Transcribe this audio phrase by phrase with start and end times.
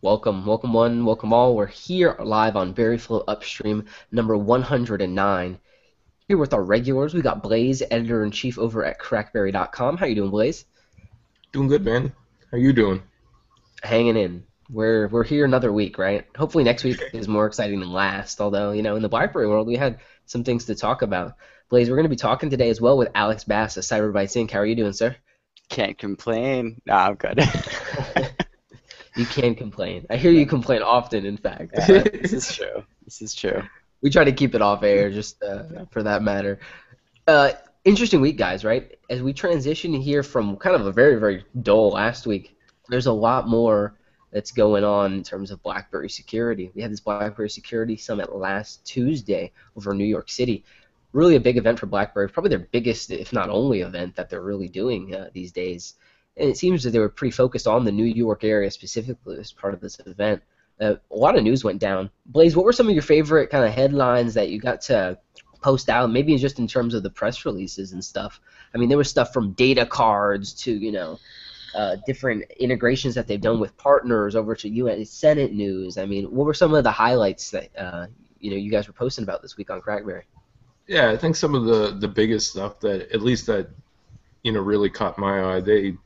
[0.00, 1.56] Welcome, welcome one, welcome all.
[1.56, 5.58] We're here live on Berryflow Upstream number 109.
[6.28, 9.96] Here with our regulars, we got Blaze, editor in chief over at crackberry.com.
[9.96, 10.66] How you doing, Blaze?
[11.50, 12.12] Doing good, man.
[12.52, 13.02] How you doing?
[13.82, 14.44] Hanging in.
[14.70, 16.24] We're we're here another week, right?
[16.36, 18.40] Hopefully next week is more exciting than last.
[18.40, 21.34] Although you know, in the BlackBerry world, we had some things to talk about.
[21.70, 24.52] Blaze, we're going to be talking today as well with Alex Bass of Cyberbytes Inc.
[24.52, 25.16] How are you doing, sir?
[25.68, 26.80] Can't complain.
[26.86, 27.40] No, I'm good.
[29.18, 30.06] you can complain.
[30.08, 31.72] I hear you complain often, in fact.
[31.88, 32.84] Yeah, this is true.
[33.04, 33.62] This is true.
[34.00, 36.60] We try to keep it off air, just uh, for that matter.
[37.26, 37.52] Uh,
[37.84, 38.64] interesting week, guys.
[38.64, 42.56] Right as we transition here from kind of a very very dull last week,
[42.88, 43.94] there's a lot more
[44.30, 46.70] that's going on in terms of BlackBerry security.
[46.74, 50.64] We had this BlackBerry Security Summit last Tuesday over in New York City.
[51.12, 54.42] Really a big event for BlackBerry, probably their biggest, if not only, event that they're
[54.42, 55.94] really doing uh, these days.
[56.38, 59.52] And it seems that they were pretty focused on the New York area specifically as
[59.52, 60.42] part of this event.
[60.80, 62.10] Uh, a lot of news went down.
[62.26, 65.18] Blaze, what were some of your favorite kind of headlines that you got to
[65.60, 66.10] post out?
[66.10, 68.40] Maybe just in terms of the press releases and stuff.
[68.72, 71.18] I mean, there was stuff from data cards to you know
[71.74, 75.10] uh, different integrations that they've done with partners over to U.S.
[75.10, 75.98] Senate news.
[75.98, 78.06] I mean, what were some of the highlights that uh,
[78.38, 80.22] you know you guys were posting about this week on Crackberry?
[80.86, 83.68] Yeah, I think some of the the biggest stuff that at least that
[84.42, 85.60] you know really caught my eye.
[85.60, 85.96] They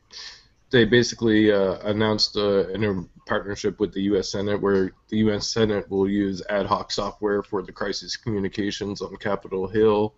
[0.73, 4.31] they basically uh, announced uh, a partnership with the U.S.
[4.31, 5.47] Senate, where the U.S.
[5.47, 10.15] Senate will use AtHoc software for the crisis communications on Capitol Hill.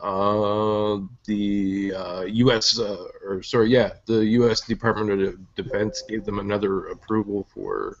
[0.00, 2.78] Uh, the uh, U.S.
[2.78, 4.62] Uh, or sorry, yeah, the U.S.
[4.62, 7.98] Department of Defense gave them another approval for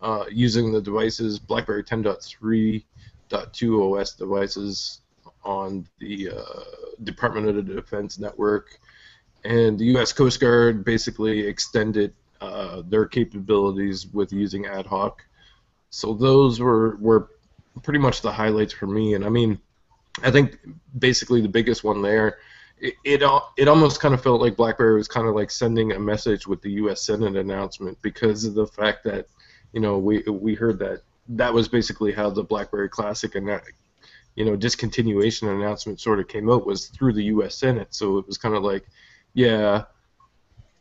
[0.00, 5.02] uh, using the devices BlackBerry 10.3.2 OS devices
[5.46, 6.64] on the uh,
[7.04, 8.78] Department of Defense network,
[9.44, 10.12] and the U.S.
[10.12, 15.14] Coast Guard basically extended uh, their capabilities with using AtHoc.
[15.90, 17.30] So those were were
[17.82, 19.60] pretty much the highlights for me, and I mean
[20.22, 20.58] I think
[20.98, 22.38] basically the biggest one there,
[22.78, 23.22] it it,
[23.56, 26.62] it almost kind of felt like BlackBerry was kind of like sending a message with
[26.62, 27.02] the U.S.
[27.02, 29.26] Senate announcement because of the fact that
[29.72, 33.34] you know we we heard that that was basically how the BlackBerry Classic
[34.36, 37.56] you know discontinuation announcement sort of came out was through the U.S.
[37.56, 37.88] Senate.
[37.90, 38.86] So it was kind of like,
[39.34, 39.84] yeah,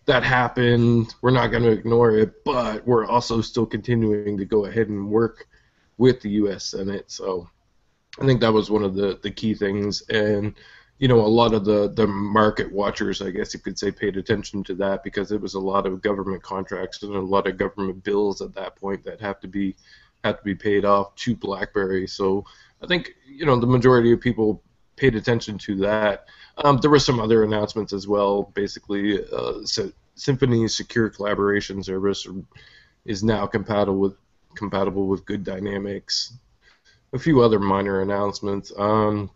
[0.06, 1.16] that happened.
[1.22, 5.10] We're not going to ignore it, but we're also still continuing to go ahead and
[5.10, 5.48] work
[5.98, 6.66] with the U.S.
[6.66, 7.10] Senate.
[7.10, 7.50] So
[8.20, 10.54] I think that was one of the, the key things, and
[11.00, 14.18] you know a lot of the, the market watchers, I guess you could say, paid
[14.18, 17.58] attention to that because it was a lot of government contracts and a lot of
[17.58, 19.76] government bills at that point that have to be
[20.26, 22.08] have to be paid off to BlackBerry.
[22.08, 22.46] So
[22.82, 24.62] I think you know the majority of people
[24.96, 26.26] paid attention to that.
[26.58, 28.52] Um, there were some other announcements as well.
[28.54, 32.28] Basically, uh, so Symphony's secure collaboration service
[33.06, 34.16] is now compatible with
[34.56, 36.34] compatible with Good Dynamics
[37.16, 38.72] a few other minor announcements.
[38.78, 39.32] Um,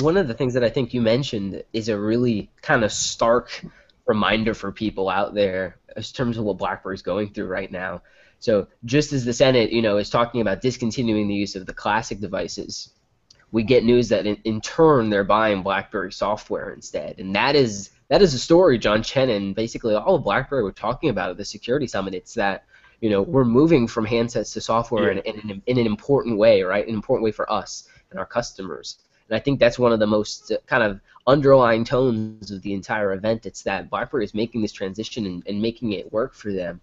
[0.00, 3.64] One of the things that I think you mentioned is a really kind of stark
[4.06, 8.02] reminder for people out there in terms of what BlackBerry's going through right now.
[8.40, 11.74] So just as the Senate, you know, is talking about discontinuing the use of the
[11.74, 12.90] classic devices,
[13.50, 17.90] we get news that in, in turn they're buying BlackBerry software instead, and that is
[18.08, 21.36] that is a story John Chen and basically all of BlackBerry were talking about at
[21.36, 22.14] the security summit.
[22.14, 22.64] It's that
[23.00, 25.22] you know we're moving from handsets to software yeah.
[25.24, 26.86] in, in, in, an important way right?
[26.86, 28.98] An important way for us and our customers.
[29.28, 32.72] And i think that's one of the most uh, kind of underlying tones of the
[32.72, 33.46] entire event.
[33.46, 36.80] It's that blackberry is making this transition and, and making it work for them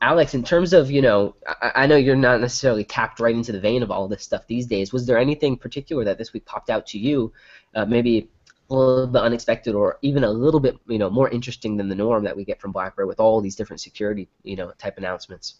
[0.00, 3.52] alex in terms of you know I, I know you're not necessarily tapped right into
[3.52, 6.44] the vein of all this stuff these days was there anything particular that this week
[6.44, 7.32] popped out to you
[7.74, 8.28] uh, maybe
[8.70, 11.94] a little bit unexpected or even a little bit you know more interesting than the
[11.94, 15.56] norm that we get from BlackBerry with all these different security you know type announcements.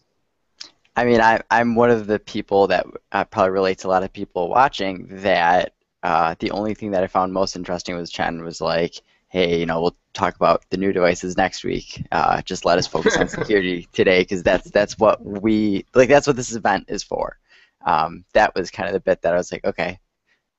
[0.96, 4.12] I mean, I, I'm one of the people that uh, probably relates a lot of
[4.12, 8.60] people watching that uh, the only thing that I found most interesting was Chen was
[8.60, 9.00] like,
[9.30, 12.04] hey, you know, we'll talk about the new devices next week.
[12.12, 16.08] Uh, just let us focus on security today because that's that's what we like.
[16.08, 17.38] That's what this event is for.
[17.86, 19.98] Um, that was kind of the bit that I was like, okay,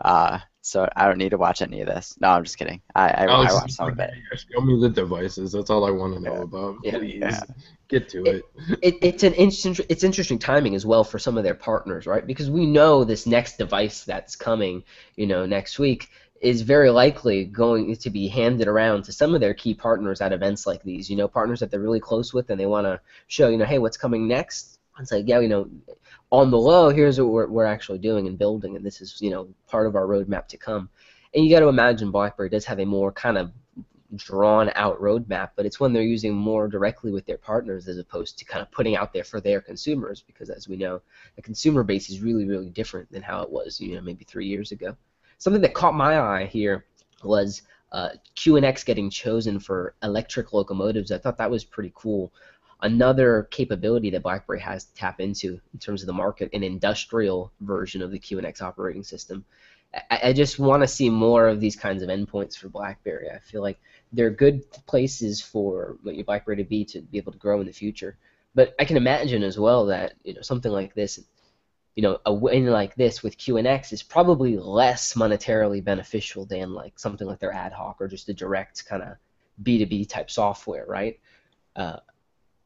[0.04, 2.16] uh, so I don't need to watch any of this.
[2.22, 2.82] No, I'm just kidding.
[2.96, 4.12] I I, I, I watched some of it.
[4.36, 5.52] Show me the devices.
[5.52, 6.42] That's all I want to know yeah.
[6.42, 6.76] about.
[6.84, 6.98] Yeah.
[6.98, 7.42] Please yeah.
[7.90, 8.46] get to it.
[8.70, 8.98] It, it.
[9.02, 9.86] It's an interesting.
[9.90, 12.26] It's interesting timing as well for some of their partners, right?
[12.26, 14.84] Because we know this next device that's coming,
[15.18, 16.10] you know, next week
[16.42, 20.34] is very likely going to be handed around to some of their key partners at
[20.34, 21.10] events like these.
[21.10, 23.66] You know, partners that they're really close with, and they want to show, you know,
[23.66, 24.80] hey, what's coming next?
[25.00, 25.70] It's like, yeah, you know,
[26.32, 29.30] on the low, here's what we're, we're actually doing and building, and this is you
[29.30, 30.90] know part of our roadmap to come.
[31.34, 33.52] And you got to imagine BlackBerry does have a more kind of
[34.16, 38.38] drawn out roadmap, but it's one they're using more directly with their partners as opposed
[38.40, 41.02] to kind of putting out there for their consumers because as we know,
[41.36, 44.48] the consumer base is really, really different than how it was, you know, maybe three
[44.48, 44.98] years ago.
[45.42, 46.86] Something that caught my eye here
[47.24, 51.12] was uh, QNX getting chosen for electric locomotives.
[51.12, 52.32] I thought that was pretty cool.
[52.84, 57.52] Another capability that BlackBerry has to tap into in terms of the market, an industrial
[57.62, 59.44] version of the QNX operating system.
[60.12, 63.32] I, I just want to see more of these kinds of endpoints for BlackBerry.
[63.32, 63.80] I feel like
[64.14, 67.66] they're good places for what your BlackBerry to be to be able to grow in
[67.66, 68.16] the future.
[68.54, 71.20] But I can imagine as well that you know something like this,
[71.96, 76.98] you know, a win like this with QNX is probably less monetarily beneficial than like
[76.98, 79.18] something like their AtHoc or just a direct kind of
[79.62, 81.20] B2B type software, right?
[81.76, 81.98] Uh,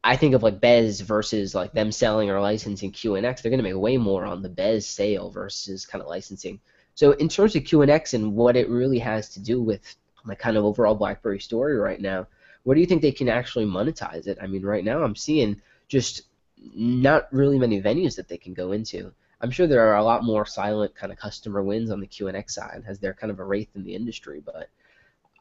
[0.04, 3.64] I think of like BES versus like them selling or licensing QNX, they're going to
[3.64, 6.60] make way more on the BES sale versus kind of licensing
[6.96, 10.56] so in terms of QNX and what it really has to do with my kind
[10.56, 12.26] of overall BlackBerry story right now,
[12.64, 14.38] where do you think they can actually monetize it?
[14.40, 16.22] I mean, right now I'm seeing just
[16.58, 19.12] not really many venues that they can go into.
[19.40, 22.50] I'm sure there are a lot more silent kind of customer wins on the QNX
[22.50, 24.42] side, as they're kind of a wraith in the industry.
[24.44, 24.68] But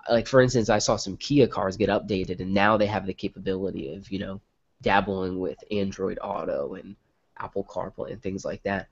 [0.09, 3.13] like for instance, I saw some Kia cars get updated, and now they have the
[3.13, 4.41] capability of you know
[4.81, 6.95] dabbling with Android Auto and
[7.37, 8.87] Apple CarPlay and things like that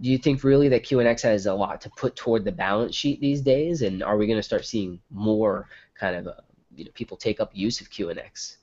[0.00, 3.20] do you think really that QNX has a lot to put toward the balance sheet
[3.20, 6.40] these days, and are we going to start seeing more kind of uh,
[6.74, 8.56] you know people take up use of QNX?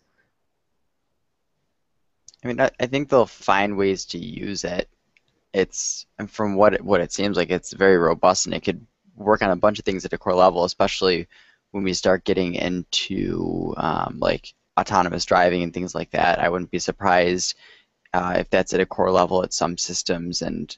[2.44, 4.90] I mean, I, I think they'll find ways to use it.
[5.54, 8.86] It's from what it, what it seems like, it's very robust, and it could
[9.16, 11.28] work on a bunch of things at a core level, especially
[11.72, 16.40] when we start getting into um, like autonomous driving and things like that.
[16.40, 17.56] I wouldn't be surprised
[18.14, 20.76] uh, if that's at a core level at some systems and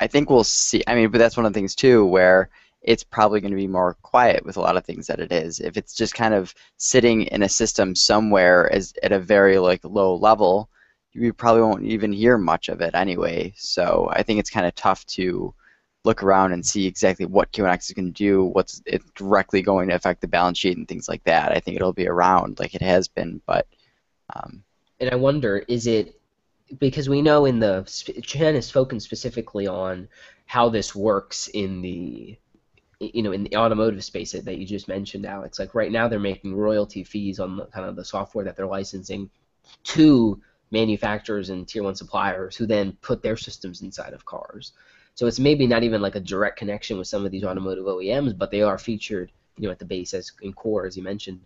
[0.00, 0.82] I think we'll see.
[0.86, 2.50] I mean, but that's one of the things too, where
[2.82, 5.60] it's probably going to be more quiet with a lot of things that it is.
[5.60, 9.80] If it's just kind of sitting in a system somewhere as at a very like
[9.84, 10.68] low level,
[11.14, 13.52] you probably won't even hear much of it anyway.
[13.56, 15.54] So I think it's kind of tough to
[16.04, 19.88] look around and see exactly what QNX is going to do, what's it directly going
[19.88, 21.52] to affect the balance sheet and things like that.
[21.52, 23.66] I think it'll be around like it has been, but.
[24.34, 24.64] Um,
[25.00, 26.20] and I wonder, is it
[26.78, 27.84] because we know in the
[28.22, 30.08] Chen has spoken specifically on
[30.46, 32.36] how this works in the
[33.00, 36.18] you know in the automotive space that you just mentioned Alex like right now they're
[36.18, 39.28] making royalty fees on the kind of the software that they're licensing
[39.82, 40.40] to
[40.70, 44.72] manufacturers and tier 1 suppliers who then put their systems inside of cars
[45.14, 48.36] so it's maybe not even like a direct connection with some of these automotive OEMs
[48.36, 51.40] but they are featured you know at the base as in core as you mentioned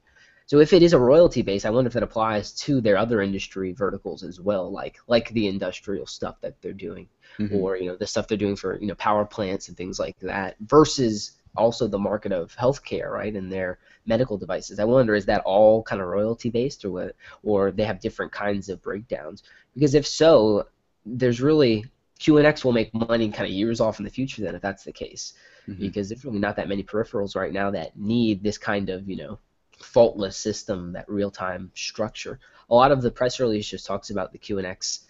[0.48, 3.20] so if it is a royalty base, I wonder if it applies to their other
[3.20, 7.06] industry verticals as well, like like the industrial stuff that they're doing,
[7.38, 7.54] mm-hmm.
[7.54, 10.18] or you know the stuff they're doing for you know power plants and things like
[10.20, 14.78] that, versus also the market of healthcare, right, and their medical devices.
[14.78, 18.32] I wonder is that all kind of royalty based, or what, or they have different
[18.32, 19.42] kinds of breakdowns?
[19.74, 20.66] Because if so,
[21.04, 21.84] there's really
[22.20, 24.92] QNX will make money kind of years off in the future then if that's the
[24.92, 25.34] case,
[25.68, 25.80] mm-hmm.
[25.80, 29.16] because there's really not that many peripherals right now that need this kind of you
[29.16, 29.38] know
[29.78, 32.38] faultless system, that real-time structure.
[32.70, 35.00] A lot of the press release just talks about the QNX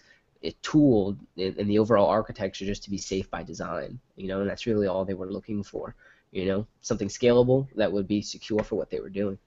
[0.61, 4.65] tool and the overall architecture just to be safe by design, you know, and that's
[4.65, 5.95] really all they were looking for,
[6.31, 9.37] you know, something scalable that would be secure for what they were doing.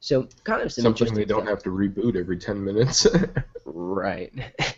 [0.00, 1.48] So kind of something they don't stuff.
[1.48, 3.06] have to reboot every 10 minutes.
[3.64, 4.32] right.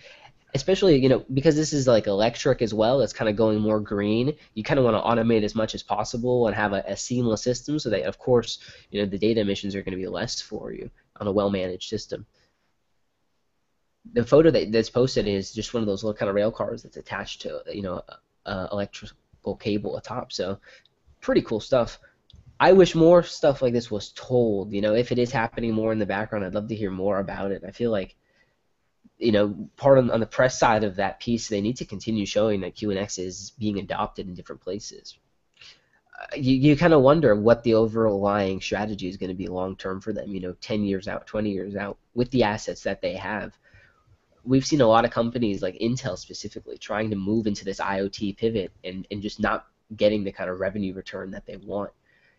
[0.55, 3.81] especially you know because this is like electric as well it's kind of going more
[3.81, 6.96] green you kind of want to automate as much as possible and have a, a,
[6.96, 8.58] seamless system so that of course
[8.91, 10.88] you know the data emissions are going to be less for you
[11.20, 12.24] on a well managed system
[14.12, 16.82] the photo that, that's posted is just one of those little kind of rail cars
[16.82, 18.00] that's attached to you know
[18.46, 20.58] a, electrical cable atop so
[21.24, 21.98] pretty cool stuff
[22.60, 24.72] I wish more stuff like this was told.
[24.72, 27.19] You know, if it is happening more in the background, I'd love to hear more
[27.19, 27.64] about it.
[27.66, 28.16] I feel like
[29.19, 32.26] you know, part on, on the press side of that piece, they need to continue
[32.26, 35.19] showing that QNX is being adopted in different places.
[36.20, 39.76] Uh, you you kind of wonder what the overlying strategy is going to be long
[39.76, 40.32] term for them.
[40.32, 43.56] You know, 10 years out, 20 years out, with the assets that they have.
[44.44, 48.36] We've seen a lot of companies like Intel specifically trying to move into this IoT
[48.36, 51.91] pivot and, and just not getting the kind of revenue return that they want.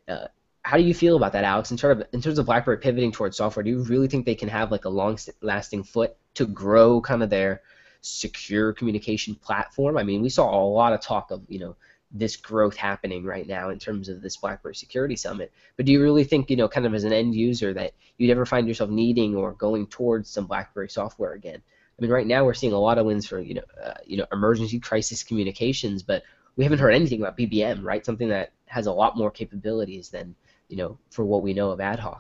[0.07, 0.27] Uh,
[0.65, 1.69] how do you feel about that, Alex?
[1.69, 4.33] In terms of, in terms of BlackBerry pivoting towards software, do you really think they
[4.33, 7.61] can have like a long-lasting foot to grow kind of their
[8.01, 9.95] secure communication platform?
[9.95, 11.75] I mean, we saw a lot of talk of you know
[12.11, 15.51] this growth happening right now in terms of this BlackBerry Security Summit.
[15.75, 18.31] But do you really think you know, kind of as an end user, that you'd
[18.31, 21.61] ever find yourself needing or going towards some BlackBerry software again?
[21.97, 24.17] I mean, right now we're seeing a lot of wins for you know, uh, you
[24.17, 26.23] know, emergency crisis communications, but
[26.55, 28.05] we haven't heard anything about BBM, right?
[28.05, 30.35] Something that has a lot more capabilities than
[30.67, 32.19] you know, for what we know of AtHoc.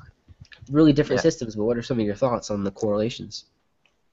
[0.69, 1.23] Really different Yeah.
[1.23, 3.45] systems, but what are some of your thoughts on the correlations?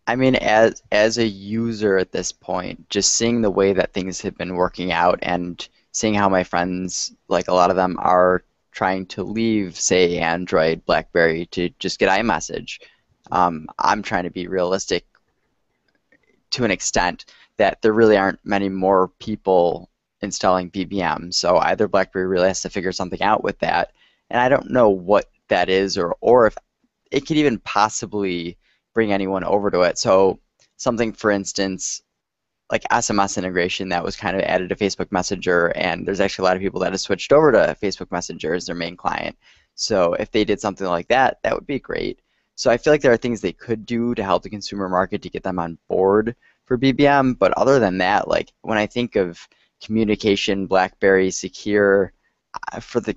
[0.07, 4.21] I mean, as as a user at this point, just seeing the way that things
[4.23, 8.43] have been working out and seeing how my friends, like a lot of them, are
[8.73, 12.81] trying to leave, say, Android, BlackBerry to just get iMessage.
[13.31, 15.07] Um, I'm trying to be realistic
[16.51, 17.27] to an extent
[17.59, 19.89] that there really aren't many more people
[20.23, 21.33] installing BBM.
[21.35, 23.93] So either BlackBerry really has to figure something out with that,
[24.31, 26.57] and I don't know what that is, or or if
[27.11, 28.59] it could even possibly
[28.95, 29.99] bring anyone over to it.
[29.99, 30.41] So
[30.77, 32.03] something, for instance,
[32.71, 36.47] like SMS integration that was kind of added to Facebook Messenger, and there's actually a
[36.47, 39.37] lot of people that have switched over to Facebook Messenger as their main client.
[39.75, 42.21] So if they did something like that, that would be great.
[42.55, 45.23] So I feel like there are things they could do to help the consumer market
[45.23, 46.37] to get them on board
[46.67, 47.39] for BBM.
[47.39, 49.47] But other than that, like when I think of
[49.83, 52.13] communication, BlackBerry, secure,
[52.73, 53.15] uh, for the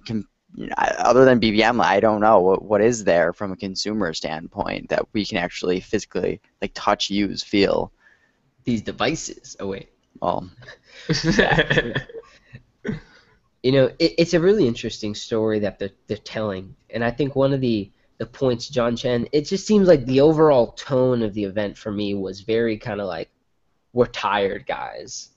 [0.55, 4.13] you know, other than BBM, I don't know what what is there from a consumer
[4.13, 7.91] standpoint that we can actually physically like touch, use, feel.
[8.63, 9.55] These devices.
[9.59, 9.89] Oh wait.
[10.21, 10.49] Well,
[11.09, 11.31] you
[13.71, 17.51] know, it, it's a really interesting story that they're, they're telling, and I think one
[17.51, 21.43] of the the points, John Chen, it just seems like the overall tone of the
[21.43, 23.29] event for me was very kind of like,
[23.91, 25.31] we're tired, guys.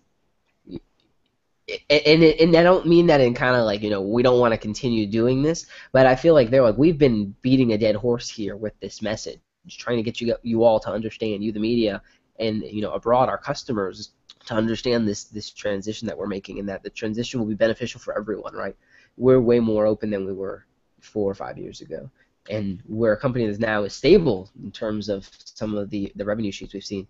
[1.91, 4.53] And, and, I don't mean that in kind of like, you know, we don't want
[4.55, 7.95] to continue doing this, but I feel like they're like, we've been beating a dead
[7.95, 11.61] horse here with this message, trying to get you you all to understand, you the
[11.61, 12.01] media,
[12.39, 14.13] and you know, abroad our customers
[14.47, 18.01] to understand this this transition that we're making and that the transition will be beneficial
[18.01, 18.77] for everyone, right?
[19.19, 20.65] We're way more open than we were
[21.01, 22.11] four or five years ago.
[22.51, 26.25] And we're a company that now is stable in terms of some of the, the
[26.25, 27.07] revenue sheets we've seen.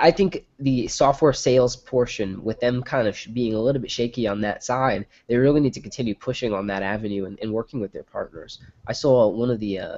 [0.00, 4.26] I think the software sales portion, with them kind of being a little bit shaky
[4.26, 7.80] on that side, they really need to continue pushing on that avenue and, and working
[7.80, 8.60] with their partners.
[8.86, 9.96] I saw one of the uh,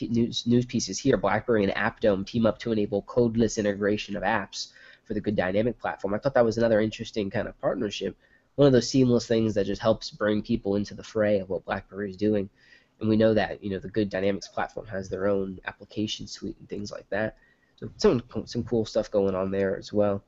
[0.00, 4.68] news, news pieces here BlackBerry and Appdome team up to enable codeless integration of apps
[5.04, 6.14] for the Good Dynamic platform.
[6.14, 8.16] I thought that was another interesting kind of partnership.
[8.56, 11.64] One of those seamless things that just helps bring people into the fray of what
[11.64, 12.50] BlackBerry is doing.
[13.00, 16.56] And we know that you know the Good Dynamics platform has their own application suite
[16.60, 17.36] and things like that.
[17.82, 20.22] So some some cool stuff going on there as well.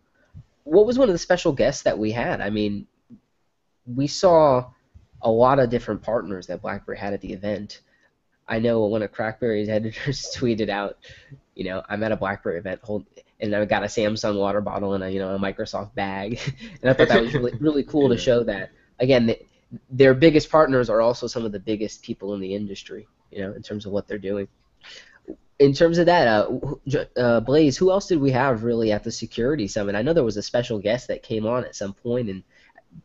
[0.64, 2.40] What was one of the special guests that we had?
[2.40, 2.86] I mean,
[3.86, 4.70] we saw
[5.22, 7.80] a lot of different partners that BlackBerry had at the event.
[8.48, 10.98] I know one of Crackberry's editors tweeted out,
[11.54, 13.06] you know, I'm at a BlackBerry event, hold,
[13.40, 16.40] and I got a Samsung water bottle and a you know a Microsoft bag,
[16.82, 19.26] and I thought that was really really cool to show that again.
[19.26, 19.46] They,
[19.90, 23.52] their biggest partners are also some of the biggest people in the industry, you know,
[23.54, 24.46] in terms of what they're doing.
[25.58, 29.12] In terms of that, uh, uh, Blaze, who else did we have really at the
[29.12, 29.94] security summit?
[29.94, 32.42] I know there was a special guest that came on at some point, and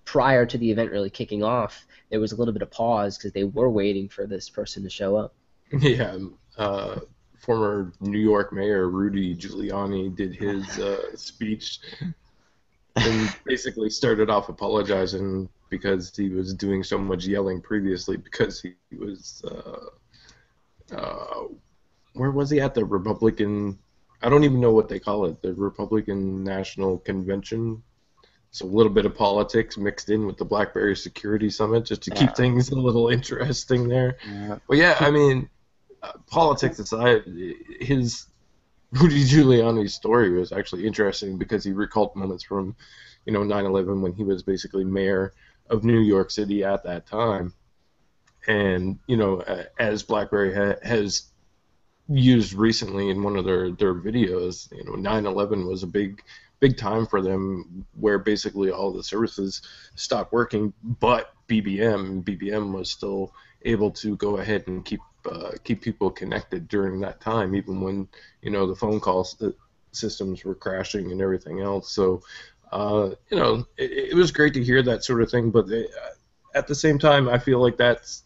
[0.04, 3.34] prior to the event really kicking off, there was a little bit of pause because
[3.34, 5.34] they were waiting for this person to show up.
[5.80, 6.18] Yeah,
[6.58, 7.00] uh,
[7.38, 11.80] former New York Mayor Rudy Giuliani did his uh, speech
[12.96, 18.74] and basically started off apologizing because he was doing so much yelling previously because he
[18.98, 21.44] was uh, uh,
[22.20, 22.76] where was he at?
[22.76, 23.80] The Republican
[24.22, 25.42] I don't even know what they call it.
[25.42, 27.82] The Republican National Convention.
[28.52, 32.12] So a little bit of politics mixed in with the BlackBerry Security Summit just to
[32.12, 32.34] keep Yeah.
[32.34, 34.18] things a little interesting there.
[34.28, 35.50] uh, Well, yeah, I mean,
[36.04, 37.24] uh, politics aside,
[37.80, 38.26] his
[38.92, 42.76] Rudy Giuliani's story was actually interesting because he recalled moments from,
[43.26, 45.32] you know, 9/11 when he was basically mayor
[45.70, 47.54] of New York City at that time,
[48.48, 51.29] and you know, uh, as BlackBerry ha- has
[52.10, 56.22] used recently in one of their their videos, you know, 9/11 was a big
[56.60, 59.62] big time for them where basically all the services
[59.96, 65.00] stopped working, but BBM BBM was still able to go ahead and keep
[65.30, 68.08] uh, keep people connected during that time, even when
[68.42, 69.36] you know the phone call s-
[69.92, 71.92] systems were crashing and everything else.
[71.92, 72.22] So,
[72.72, 75.52] uh, you know, it, it was great to hear that sort of thing.
[75.52, 75.84] But uh
[76.56, 78.24] at the same time, I feel like that's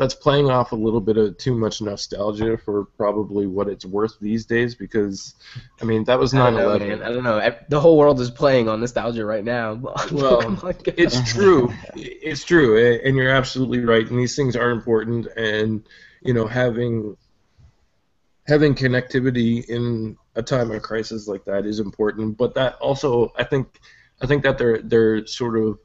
[0.00, 4.18] that's playing off a little bit of too much nostalgia for probably what it's worth
[4.18, 4.74] these days.
[4.74, 5.34] Because,
[5.78, 7.02] I mean, that was I don't know, man.
[7.02, 7.54] I don't know.
[7.68, 9.74] The whole world is playing on nostalgia right now.
[10.10, 11.26] Well, on, it's uh-huh.
[11.26, 11.72] true.
[11.94, 14.08] It's true, and you're absolutely right.
[14.08, 15.86] And these things are important, and
[16.22, 17.16] you know, having
[18.46, 22.38] having connectivity in a time of crisis like that is important.
[22.38, 23.78] But that also, I think,
[24.22, 25.78] I think that they're they're sort of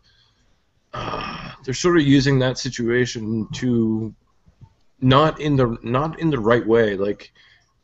[0.96, 4.14] uh, they're sort of using that situation to
[5.02, 6.96] not in the not in the right way.
[6.96, 7.32] Like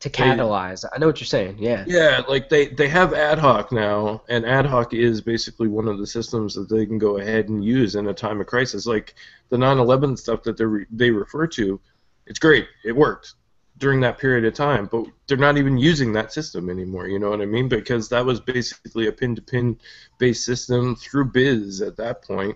[0.01, 0.83] to catalyze.
[0.91, 1.57] I know what you're saying.
[1.59, 1.85] Yeah.
[1.87, 6.55] Yeah, like they they have AtHoc now, and AtHoc is basically one of the systems
[6.55, 8.85] that they can go ahead and use in a time of crisis.
[8.85, 9.15] Like
[9.49, 11.79] the 9/11 stuff that they re- they refer to,
[12.25, 12.67] it's great.
[12.83, 13.35] It worked
[13.77, 17.07] during that period of time, but they're not even using that system anymore.
[17.07, 17.67] You know what I mean?
[17.67, 19.79] Because that was basically a pin-to-pin
[20.19, 22.55] based system through BES at that point.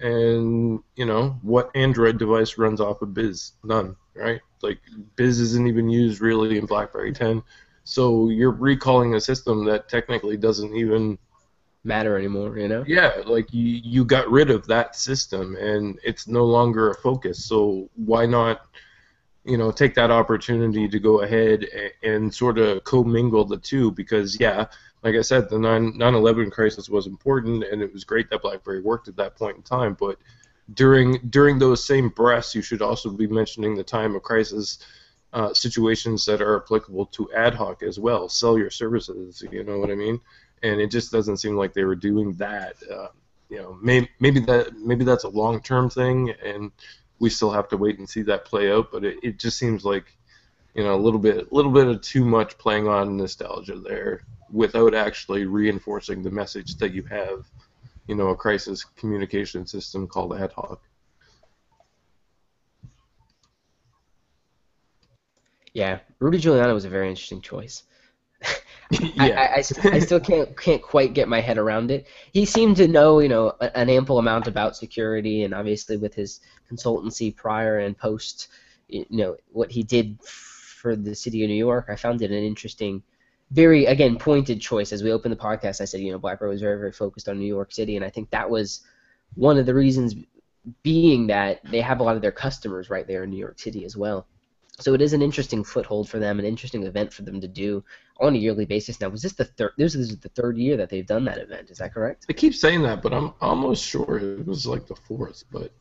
[0.00, 3.52] And you know what Android device runs off of BES?
[3.64, 4.40] None, right?
[4.62, 4.80] Like
[5.16, 7.42] BES isn't even used really in BlackBerry 10.
[7.84, 11.18] So you're recalling a system that technically doesn't even
[11.84, 12.84] matter anymore, you know?
[12.86, 17.44] Yeah, like you you got rid of that system and it's no longer a focus.
[17.44, 18.66] So why not
[19.44, 23.92] you know take that opportunity to go ahead and, and sort of commingle the two
[23.92, 24.66] because yeah,
[25.06, 28.82] like I said, the 9 9/11 crisis was important and it was great that BlackBerry
[28.82, 30.18] worked at that point in time, but
[30.74, 34.80] during during those same breaths, you should also be mentioning the time of crisis
[35.32, 38.28] uh, situations that are applicable to AtHoc as well.
[38.28, 40.20] Sell your services, you know what I mean?
[40.64, 42.74] And it just doesn't seem like they were doing that.
[42.90, 43.08] Uh,
[43.48, 46.72] you know, maybe maybe that maybe that's a long term thing, and
[47.20, 48.90] we still have to wait and see that play out.
[48.90, 50.06] But it, it just seems like
[50.76, 54.20] you know a little bit a little bit of too much playing on nostalgia there
[54.52, 57.46] without actually reinforcing the message that you have
[58.06, 60.78] you know, a crisis communication system called AtHoc.
[65.72, 67.82] Yeah, Rudy Giuliani was a very interesting choice.
[68.90, 69.10] yeah.
[69.18, 72.06] I, I, I, I, still can't can't quite get my head around it.
[72.32, 76.40] He seemed to know, you know, an ample amount about security, and obviously with his
[76.70, 78.48] consultancy prior and post,
[78.88, 80.18] you know, what he did
[80.86, 83.02] for the city of New York, I found it an interesting
[83.50, 84.92] very again pointed choice.
[84.92, 87.40] As we opened the podcast, I said you know BlackBerry was very very focused on
[87.40, 88.82] New York City, and I think that was
[89.34, 90.14] one of the reasons
[90.84, 93.84] being that they have a lot of their customers right there in New York City
[93.84, 94.28] as well.
[94.78, 97.82] So it is an interesting foothold for them, an interesting event for them to do
[98.20, 99.00] on a yearly basis.
[99.00, 99.72] Now, was this the third?
[99.76, 101.70] This is the third year that they've done that event.
[101.70, 102.26] Is that correct?
[102.30, 105.42] I keep saying that, but I'm almost sure it was like the fourth.
[105.50, 105.72] But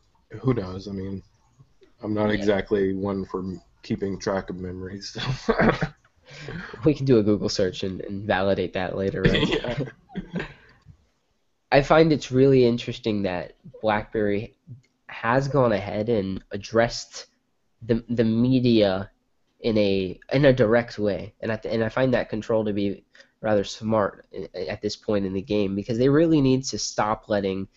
[0.42, 0.88] who knows?
[0.88, 1.22] I mean,
[2.02, 2.40] I'm not yeah.
[2.40, 3.44] exactly one for
[3.86, 5.16] keeping track of memories.
[6.86, 9.22] we can do a Google search and, and validate that later.
[9.22, 9.48] Right?
[9.48, 10.34] yeah.
[11.72, 14.56] I find it's really interesting that BlackBerry
[15.08, 17.28] has gone ahead and addressed
[17.82, 19.12] the the media
[19.60, 23.04] in a in a direct way, and I and I find that control to be
[23.42, 27.68] rather smart at this point in the game because they really need to stop letting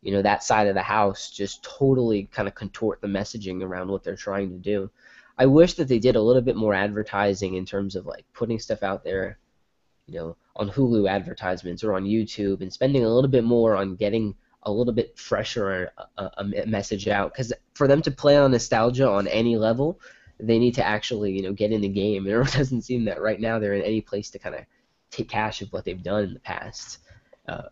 [0.00, 3.88] you know that side of the house just totally kind of contort the messaging around
[3.88, 4.90] what they're trying to do.
[5.38, 8.58] I wish that they did a little bit more advertising in terms of like putting
[8.58, 9.38] stuff out there,
[10.06, 13.96] you know, on Hulu advertisements or on YouTube, and spending a little bit more on
[13.96, 17.32] getting a little bit fresher a, a, a message out.
[17.32, 20.00] Because for them to play on nostalgia on any level,
[20.38, 22.26] they need to actually, you know, get in the game.
[22.26, 24.64] And it doesn't seem that right now they're in any place to kind of
[25.10, 26.98] take cash of what they've done in the past.
[27.48, 27.68] Uh,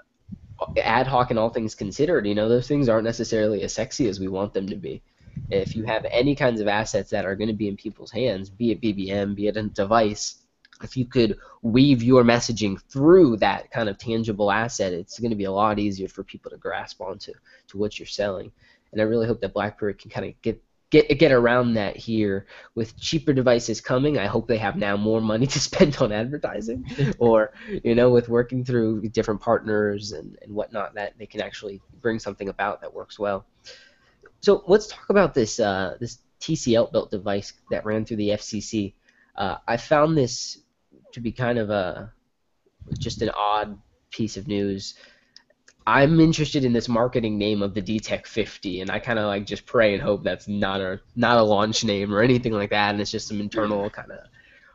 [0.77, 4.29] AtHoc and all things considered, you know, those things aren't necessarily as sexy as we
[4.29, 5.03] want them to be
[5.49, 8.51] if you have any kinds of assets that are going to be in people's hands,
[8.51, 10.41] be it BBM, be it a device,
[10.83, 15.37] if you could weave your messaging through that kind of tangible asset, it's going to
[15.37, 17.33] be a lot easier for people to grasp onto
[17.69, 18.51] to what you're selling.
[18.93, 22.47] And I really hope that BlackBerry can kind of get get get around that here
[22.75, 24.19] with cheaper devices coming.
[24.19, 26.85] I hope they have now more money to spend on advertising,
[27.19, 27.53] or
[27.85, 32.19] you know, with working through different partners and and whatnot, that they can actually bring
[32.19, 33.47] something about that works well.
[34.41, 38.95] So let's talk about this uh, this TCL built device that ran through the FCC.
[39.37, 40.59] Uh, I found this
[41.13, 42.13] to be kind of a
[42.99, 43.79] just an odd
[44.11, 44.95] piece of news.
[45.87, 49.47] I'm interested in this marketing name of the DTEK 50, and I kind of like
[49.47, 52.91] just pray and hope that's not a not a launch name or anything like that,
[52.91, 54.19] and it's just some internal kind of.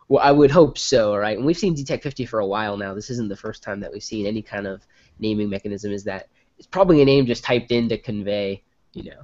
[0.07, 1.35] Well, I would hope so, right?
[1.35, 2.93] And we've seen DTEK 50 for a while now.
[2.93, 4.85] This isn't the first time that we've seen any kind of
[5.17, 5.91] naming mechanism.
[5.91, 6.27] Is that
[6.59, 9.21] it's probably a name just typed in to convey, you know,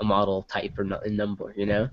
[0.00, 1.88] a model type or not a number, you know?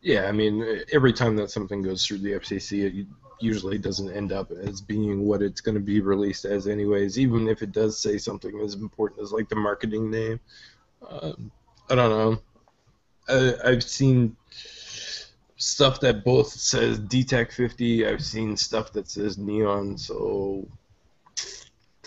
[0.00, 3.06] Yeah, I mean, every time that something goes through the FCC, it
[3.40, 7.18] usually doesn't end up as being what it's going to be released as, anyways.
[7.18, 10.40] Even if it does say something as important as like the marketing name,
[11.08, 11.50] um,
[11.88, 12.42] I don't know.
[13.28, 14.36] I, I've seen
[15.56, 18.06] stuff that both says DTEK 50.
[18.06, 19.96] I've seen stuff that says Neon.
[19.96, 20.66] So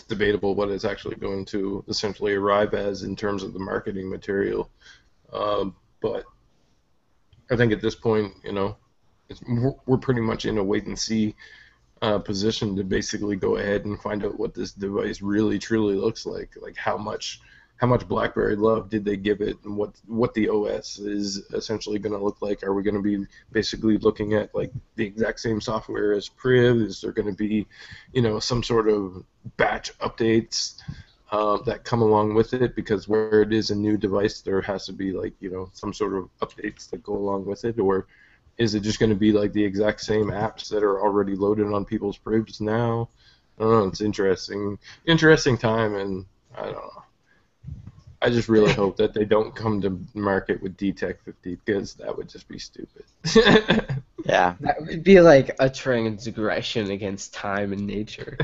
[0.07, 4.69] debatable what it's actually going to essentially arrive as in terms of the marketing material.
[5.33, 6.23] Um, but
[7.51, 8.77] I think at this point, you know,
[9.85, 11.35] we're pretty much in a wait and see
[12.01, 16.25] uh, position to basically go ahead and find out what this device really truly looks
[16.25, 17.41] like, like how much
[17.77, 21.99] how much BlackBerry love did they give it, and what what the OS is essentially
[21.99, 22.63] going to look like.
[22.63, 26.77] Are we going to be basically looking at like the exact same software as Priv?
[26.77, 27.67] Is there going to be,
[28.13, 29.23] you know, some sort of
[29.57, 30.81] batch updates?
[31.29, 34.85] Uh, that come along with it because where it is a new device, there has
[34.85, 38.07] to be like you know some sort of updates that go along with it, or
[38.57, 41.67] is it just going to be like the exact same apps that are already loaded
[41.67, 43.09] on people's Privs now?
[43.59, 43.87] I don't know.
[43.87, 47.03] It's interesting, interesting time, and I don't know.
[48.21, 52.15] I just really hope that they don't come to market with DTEK 50 because that
[52.15, 53.03] would just be stupid.
[54.27, 54.55] Yeah.
[54.59, 58.37] That would be like a transgression against time and nature.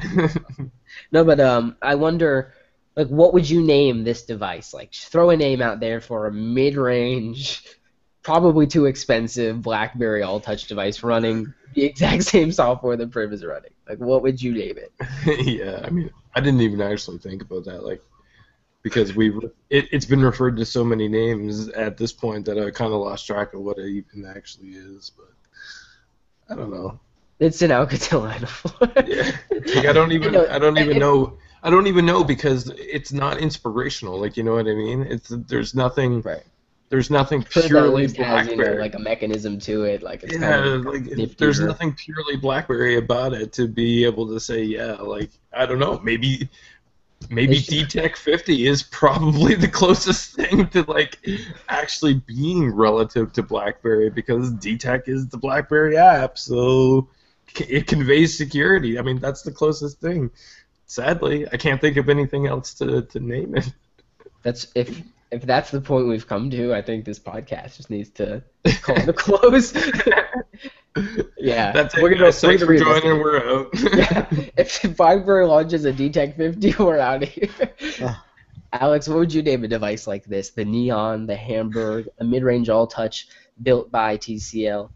[1.11, 2.53] no, but um, I wonder,
[2.95, 4.73] like, what would you name this device?
[4.73, 7.65] Like, throw a name out there for a mid-range,
[8.21, 13.71] probably too expensive BlackBerry all-touch device running the exact same software that Priv is running.
[13.87, 14.93] Like, what would you name it?
[15.45, 18.01] yeah, I mean, I didn't even actually think about that, like,
[18.83, 19.37] because we've
[19.69, 22.99] it, it's been referred to so many names at this point that I kind of
[23.01, 25.11] lost track of what it even actually is.
[25.17, 26.99] But I don't know.
[27.39, 28.29] It's an Alcatel.
[29.07, 29.31] Yeah,
[29.75, 33.13] like I don't even know, I don't even know I don't even know because it's
[33.13, 34.19] not inspirational.
[34.19, 35.03] Like you know what I mean?
[35.03, 36.43] It's there's nothing Right.
[36.89, 38.81] there's nothing purely least has, you know, BlackBerry.
[38.81, 40.03] like a mechanism to it.
[40.03, 44.27] Like, it's yeah, kind of like there's nothing purely BlackBerry about it to be able
[44.27, 44.95] to say yeah.
[44.95, 46.49] Like I don't know, maybe
[47.29, 51.19] maybe should- DTEK 50 is probably the closest thing to like
[51.69, 57.07] actually being relative to BlackBerry because DTEK is the BlackBerry app, so
[57.55, 58.97] it conveys security.
[58.97, 60.31] I mean, that's the closest thing.
[60.85, 63.71] Sadly, I can't think of anything else to, to name it.
[64.43, 65.01] That's if
[65.33, 68.43] if that's the point we've come to, I think this podcast just needs to
[68.81, 69.73] call it a close.
[71.37, 72.01] yeah, That's it.
[72.01, 72.43] we're gonna, guys.
[72.43, 73.19] we're gonna for read this joining.
[73.19, 73.69] We're out.
[73.93, 74.25] yeah.
[74.57, 78.17] If BlackBerry launches a DTEK 50, we're out of here.
[78.71, 80.51] Alex, what would you name a device like this?
[80.51, 83.27] The Neon, the Hamburg, a mid-range all-touch
[83.61, 84.89] built by TCL.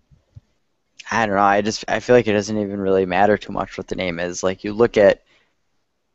[1.12, 1.41] I don't know.
[1.41, 4.19] I just I feel like it doesn't even really matter too much what the name
[4.19, 4.43] is.
[4.43, 5.23] Like you look at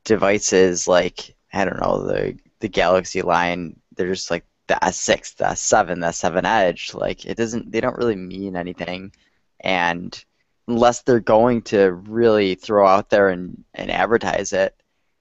[0.04, 3.80] devices like I don't know the the Galaxy line.
[3.96, 6.94] They're just like the S6, the S7, the S7 Edge.
[6.94, 7.70] Like it doesn't.
[7.72, 9.12] They don't really mean anything,
[9.60, 10.24] and
[10.68, 14.74] unless they're going to really throw out there and and advertise it.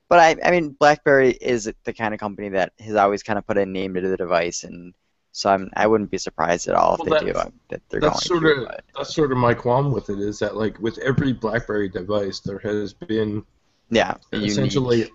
[0.09, 3.47] But I I mean BlackBerry is the kind of company that has always kind of
[3.47, 4.93] put a name to the device and.
[5.33, 7.81] So I'm, I wouldn't be surprised at all if Well, they do that's- uh, that
[7.87, 8.61] they're that's going sort to.
[8.63, 11.87] of but- that's sort of my qualm with it is that like with every BlackBerry
[11.87, 13.41] device, there has been
[13.89, 15.09] Yeah, unique.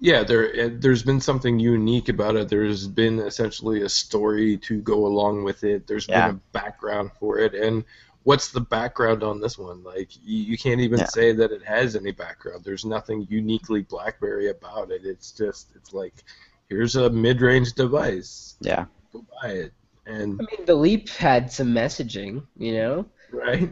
[0.00, 2.48] Essentially yeah there uh, there's been something unique about it.
[2.48, 5.86] There's been essentially a story to go along with it.
[5.86, 6.28] There's Yeah.
[6.28, 7.54] been a background for it.
[7.54, 7.84] And
[8.24, 9.82] what's the background on this one?
[9.82, 11.06] Like you, you can't even Yeah.
[11.06, 12.64] say that it has any background.
[12.64, 15.04] There's nothing uniquely blackberry about it.
[15.04, 16.24] It's just it's like
[16.68, 18.56] here's a mid-range device.
[18.60, 19.72] Yeah, go buy it.
[20.06, 23.70] And I mean, the Leap had some messaging, you know, right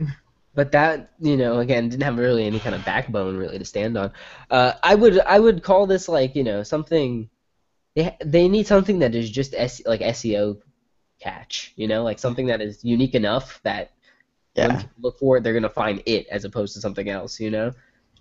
[0.57, 3.99] but that, you know, again, didn't have really any kind of backbone really to stand
[3.99, 4.13] on.
[4.51, 7.31] Uh, I would, I would call this like, you know, something.
[7.97, 10.61] They they need something that is just S, like SEO
[11.21, 13.93] catch, you know, like something that is unique enough that
[14.59, 17.41] when yeah, people look for it, they're gonna find it as opposed to something else.
[17.41, 17.73] You know,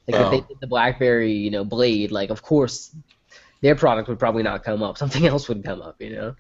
[0.08, 0.30] like if Oh.
[0.30, 2.96] they did the BlackBerry, you know, Blade, like of course
[3.62, 4.98] their product would probably not come up.
[4.98, 6.02] Something else would come up.
[6.02, 6.36] You know.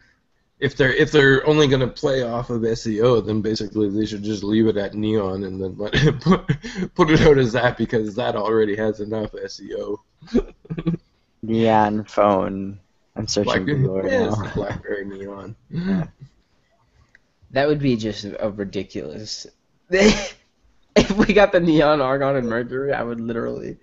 [0.60, 4.24] If they're if they're only going to play off of SEO, then basically they should
[4.24, 6.48] just leave it at Neon and then let it put,
[6.96, 9.98] put it out as that because that already has enough SEO.
[11.44, 12.80] neon phone.
[13.16, 14.52] I'm searching Black, Google right yeah, now.
[14.54, 15.56] BlackBerry Neon.
[17.52, 19.48] That would be just a ridiculous.
[19.90, 23.78] if we got the neon argon and mercury, I would literally.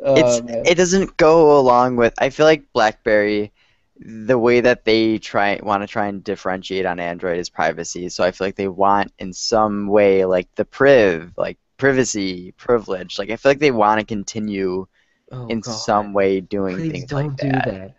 [0.00, 0.62] Oh, It's man.
[0.66, 2.14] it doesn't go along with.
[2.18, 3.52] I feel like BlackBerry,
[3.98, 8.08] the way that they try want to try and differentiate on Android is privacy.
[8.08, 13.18] So I feel like they want in some way like the priv, like privacy, privilege.
[13.18, 14.86] Like I feel like they want to continue
[15.32, 15.74] Oh, in God.
[15.74, 17.64] some way doing Please things don't like do that.
[17.64, 17.94] that.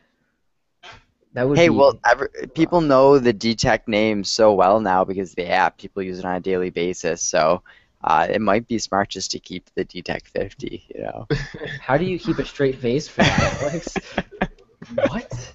[1.33, 1.75] That would Hey, be.
[1.75, 5.77] well, ever, people know the DTEK name so well now because the app.
[5.77, 7.21] People use it on a daily basis.
[7.21, 7.63] So
[8.03, 10.85] uh, it might be smart just to keep the DTEK 50.
[10.95, 11.27] You know.
[11.81, 13.97] How do you keep a straight face for that, Alex?
[14.95, 15.53] what?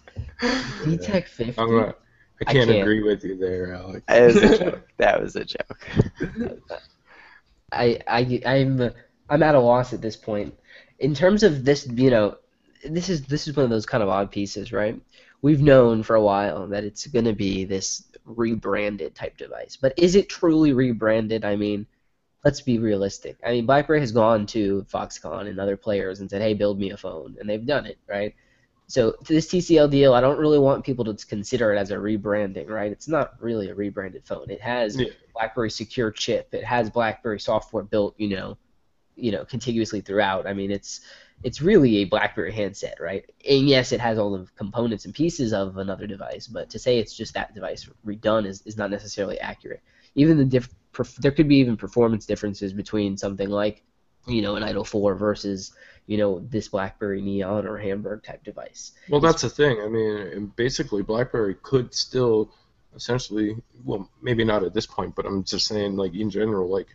[0.85, 1.55] DTEK 50?
[1.59, 1.99] I'm not,
[2.40, 2.83] I I can't, can't.
[2.83, 4.07] agree with you there, Alex.
[4.09, 4.88] That was a joke.
[4.99, 5.88] That was a joke.
[7.73, 8.90] I, I, I'm,
[9.29, 10.55] I'm at a loss at this point.
[10.99, 12.37] In terms of this, you know,
[12.85, 15.01] this is this is one of those kind of odd pieces, right?
[15.40, 19.95] We've known for a while that it's going to be this rebranded type device, but
[19.99, 21.45] is it truly rebranded?
[21.45, 21.87] I mean,
[22.45, 23.37] let's be realistic.
[23.45, 26.90] I mean, BlackBerry has gone to Foxconn and other players and said, "Hey, build me
[26.90, 28.35] a phone," and they've done it, right?
[28.87, 32.68] So this TCL deal, I don't really want people to consider it as a rebranding,
[32.68, 32.92] right?
[32.92, 34.51] It's not really a rebranded phone.
[34.51, 35.07] It has Yeah.
[35.35, 36.53] BlackBerry secure chip.
[36.53, 38.59] It has BlackBerry software built, you know,
[39.16, 40.47] you know, contiguously throughout.
[40.47, 41.01] I mean, it's
[41.42, 43.29] it's really a BlackBerry handset, right?
[43.49, 46.99] And yes, it has all the components and pieces of another device, but to say
[46.99, 49.83] it's just that device redone is, is not necessarily accurate.
[50.14, 53.83] Even the diff, perf- there could be even performance differences between something like,
[54.29, 55.73] you know, an Idol 4 versus,
[56.12, 58.92] you know, this BlackBerry Neon or Hamburg type device.
[59.09, 59.81] Well, that's the thing.
[59.81, 62.53] I mean, basically, BlackBerry could still
[62.94, 66.88] essentially, well, maybe not at this point, but I'm just saying, like in general, like,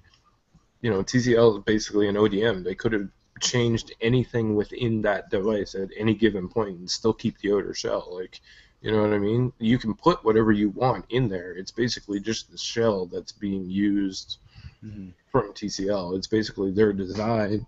[0.81, 2.63] you know, TCL is basically an ODM.
[2.63, 3.09] They could have
[3.41, 8.07] changed anything within that device at any given point and still keep the outer shell.
[8.11, 8.39] Like,
[8.81, 9.51] you know what I mean?
[9.57, 11.53] You can put whatever you want in there.
[11.53, 14.37] It's basically just the shell that's being used
[14.85, 15.09] mm-hmm.
[15.31, 16.15] from TCL.
[16.15, 17.65] It's basically their design.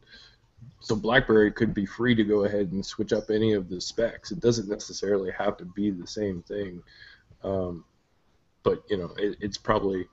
[0.80, 4.32] So BlackBerry could be free to go ahead and switch up any of the specs.
[4.32, 6.82] It doesn't necessarily have to be the same thing.
[7.44, 7.84] Um,
[8.64, 10.06] but you know, it, it's probably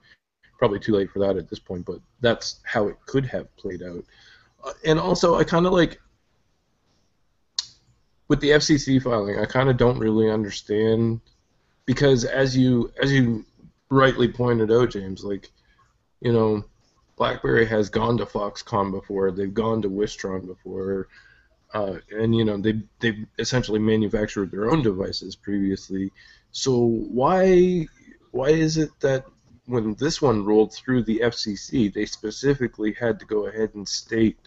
[0.59, 1.85] probably too late for that at this point.
[1.85, 4.03] But that's how it could have played out.
[4.63, 5.99] Uh, and also, I kind of like
[8.27, 9.39] with the FCC filing.
[9.39, 11.21] I kind of don't really understand
[11.85, 13.45] because as you as you
[13.89, 15.49] rightly pointed out, James, like
[16.21, 16.63] you know,
[17.17, 19.31] BlackBerry has gone to Foxconn before.
[19.31, 21.07] They've gone to Wistron before,
[21.73, 26.13] uh, and you know they they essentially manufactured their own devices previously.
[26.51, 27.87] So why
[28.31, 29.25] why is it that
[29.65, 34.37] when this one rolled through the FCC, they specifically had to go ahead and state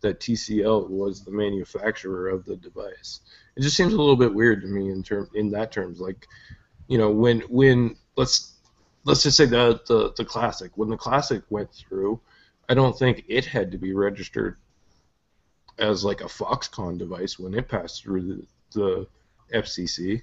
[0.00, 3.20] that TCL was the manufacturer of the device?
[3.56, 6.00] It just seems a little bit weird to me in term in that terms.
[6.00, 6.28] Like,
[6.86, 8.54] you know, when when let's
[9.04, 10.72] let's just say the, the the classic.
[10.74, 12.20] When the classic went through
[12.68, 14.56] i don't think it had to be registered
[15.78, 18.46] as like a foxconn device when it passed through the,
[18.78, 19.06] the
[19.52, 20.22] fcc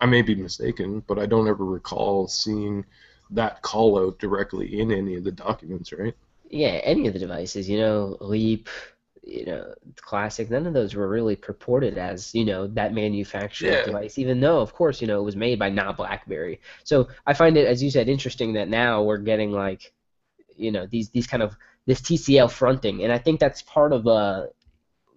[0.00, 2.84] i may be mistaken but i don't ever recall seeing
[3.30, 6.14] that call out directly in any of the documents right?
[6.48, 8.68] Yeah, any of the devices, you know, Leap,
[9.26, 13.82] you know, Classic, none of those were really purported as, you know, that manufactured Yeah.
[13.82, 16.60] device, even though, of course, you know, it was made by not BlackBerry.
[16.84, 19.92] So I find it, as you said, interesting that now we're getting like,
[20.56, 24.06] you know, these these kind of this TCL fronting, and I think that's part of
[24.06, 24.46] uh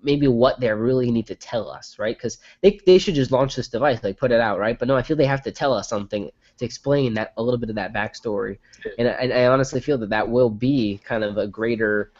[0.01, 2.15] maybe what they really need to tell us, right?
[2.17, 4.77] Because they they should just launch this device, like put it out, right?
[4.79, 7.59] But no, I feel they have to tell us something to explain that a little
[7.59, 8.59] bit of that backstory,
[8.97, 12.11] and I, and I honestly feel that that will be kind of a greater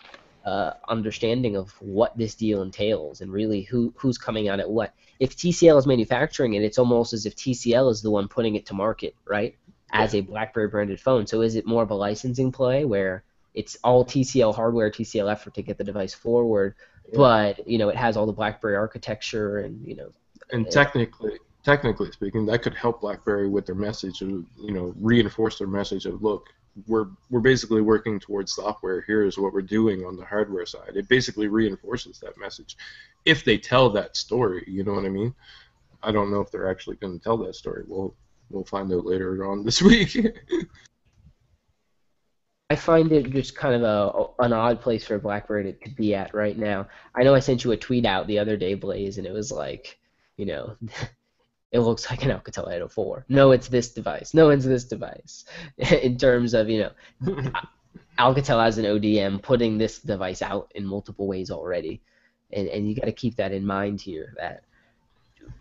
[0.45, 4.93] uh, understanding of what this deal entails and really who who's coming out at what.
[5.19, 8.65] If TCL is manufacturing it, it's almost as if TCL is the one putting it
[8.67, 9.55] to market, right?
[9.91, 11.27] As a BlackBerry branded phone.
[11.27, 13.23] So is it more of a licensing play where
[13.53, 16.75] it's all TCL hardware, TCL effort to get the device forward,
[17.07, 17.17] Yeah.
[17.17, 20.09] but you know it has all the BlackBerry architecture and you know
[20.51, 20.71] and Yeah.
[20.71, 25.67] technically technically speaking that could help blackberry with their message of you know reinforce their
[25.67, 26.47] message of look
[26.87, 29.01] we're we're basically working towards software.
[29.01, 30.91] Here is what we're doing on the hardware side.
[30.95, 32.77] It basically reinforces that message.
[33.25, 35.33] If they tell that story you know what i mean?
[36.01, 37.83] I don't know if they're actually going to tell that story.
[37.87, 38.15] We'll
[38.49, 40.17] we'll find out later on this week.
[42.71, 46.13] I find it just kind of a an odd place for BlackBerry to, to be
[46.13, 46.87] at right now.
[47.15, 49.51] I know I sent you a tweet out the other day, Blaze, and it was
[49.51, 49.99] like,
[50.37, 50.77] you know,
[51.71, 53.25] it looks like an Alcatel 804.
[53.29, 54.33] No, it's this device.
[54.33, 55.45] No, it's this device.
[55.77, 56.89] In terms of, you
[57.23, 57.51] know,
[58.19, 62.01] Alcatel as an ODM putting this device out in multiple ways already,
[62.51, 64.33] and and you got to keep that in mind here.
[64.37, 64.63] That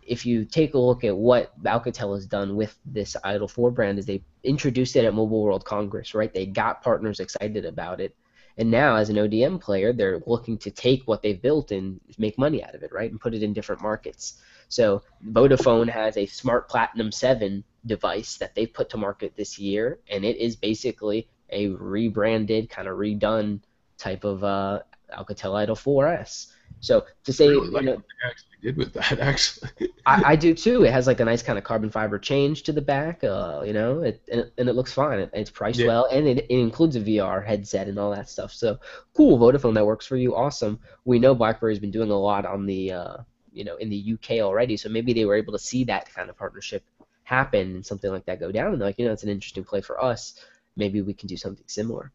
[0.03, 3.99] if you take a look at what Alcatel has done with this Idol 4 brand,
[3.99, 6.35] is they introduced it at Mobile World Congress, right?
[6.35, 8.17] They got partners excited about it,
[8.57, 12.39] and now as an ODM player, they're looking to take what they've built and make
[12.39, 14.41] money out of it, right, and put it in different markets.
[14.69, 15.03] So
[15.33, 20.25] Vodafone has a Smart Platinum 7 device that they put to market this year, and
[20.25, 23.61] it is basically a rebranded, kind of redone
[23.97, 24.81] type of uh,
[25.17, 26.53] Alcatel Idol 4S.
[26.81, 29.71] So to say, really you know, what they actually did with that actually
[30.07, 30.85] I, I do too.
[30.85, 33.73] It has like a nice kind of carbon fiber change to the back, uh, you
[33.73, 35.19] know, it, and, it- and it looks fine.
[35.19, 35.87] It, it's priced Yeah.
[35.87, 38.53] well, and it, it includes a VR headset and all that stuff.
[38.53, 38.79] So
[39.15, 40.37] cool, Vodafone, that works for you.
[40.37, 40.79] Awesome.
[41.05, 43.17] We know BlackBerry's been doing a lot on the, uh,
[43.53, 46.31] you know, in the UK already, so maybe they were able to see that kind
[46.31, 46.83] of partnership
[47.25, 49.65] happen and something like that go down, and they're like, you know, it's an interesting
[49.65, 50.35] play for us.
[50.77, 52.13] Maybe we can do something similar.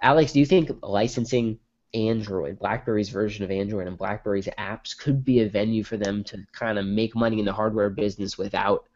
[0.00, 1.58] Alex, do you think licensing
[1.94, 6.44] Android, BlackBerry's version of Android, and BlackBerry's apps could be a venue for them to
[6.52, 8.86] kind of make money in the hardware business without,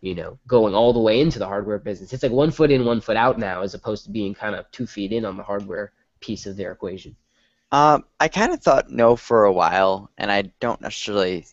[0.00, 2.12] you know, going all the way into the hardware business.
[2.12, 4.70] It's like one foot in, one foot out now, as opposed to being kind of
[4.70, 7.14] two feet in on the hardware piece of their equation.
[7.72, 11.46] Um, I kind of thought no for a while, and I don't necessarily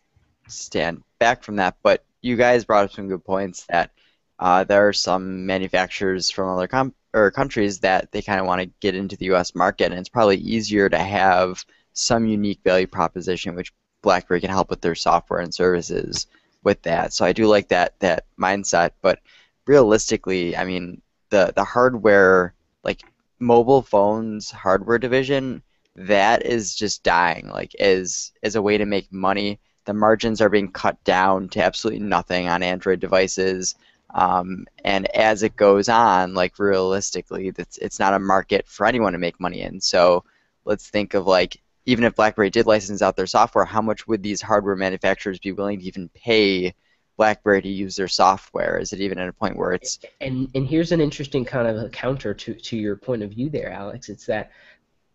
[0.48, 3.92] stand back from that, but you guys brought up some good points that
[4.40, 8.62] uh, there are some manufacturers from other com- or countries that they kind of want
[8.62, 9.56] to get into the U.S.
[9.56, 14.70] market, and it's probably easier to have some unique value proposition, which BlackBerry can help
[14.70, 16.28] with their software and services
[16.64, 17.14] with that.
[17.14, 19.20] So I do like that that mindset, but
[19.68, 23.02] realistically, I mean, the the hardware like
[23.40, 25.62] mobile phones hardware division
[25.96, 30.50] that is just dying like as as a way to make money the margins are
[30.50, 33.76] being cut down to absolutely nothing on android devices
[34.16, 39.14] um, and as it goes on like realistically it's, it's not a market for anyone
[39.14, 40.24] to make money in so
[40.66, 44.24] let's think of like even if blackberry did license out their software how much would
[44.24, 46.74] these hardware manufacturers be willing to even pay
[47.18, 48.78] BlackBerry to use their software?
[48.78, 51.92] Is it even at a point where it's and and here's an interesting kind of
[51.92, 54.10] counter to to your point of view there, Alex.
[54.10, 54.52] It's that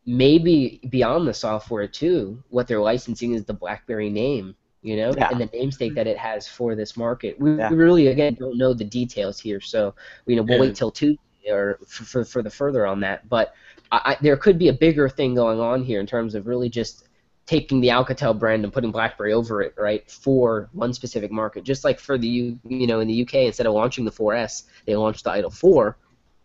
[0.09, 5.29] maybe beyond the software too, what they're licensing is the BlackBerry name, you know, Yeah.
[5.31, 7.39] and the namesake that it has for this market.
[7.39, 7.69] We, Yeah.
[7.71, 9.95] we really again don't know the details here, so
[10.27, 10.61] you know we'll Yeah.
[10.63, 10.77] wait mm.
[10.77, 13.29] till Tuesday or for, for, for the further on that.
[13.29, 13.53] But
[13.93, 16.71] I, I, there could be a bigger thing going on here in terms of really
[16.71, 17.05] just
[17.45, 21.65] taking the Alcatel brand and putting BlackBerry over it, right, for one specific market.
[21.65, 24.65] Just like for the U, you know, in the UK, instead of launching the 4S,
[24.87, 25.97] they launched the Idol 4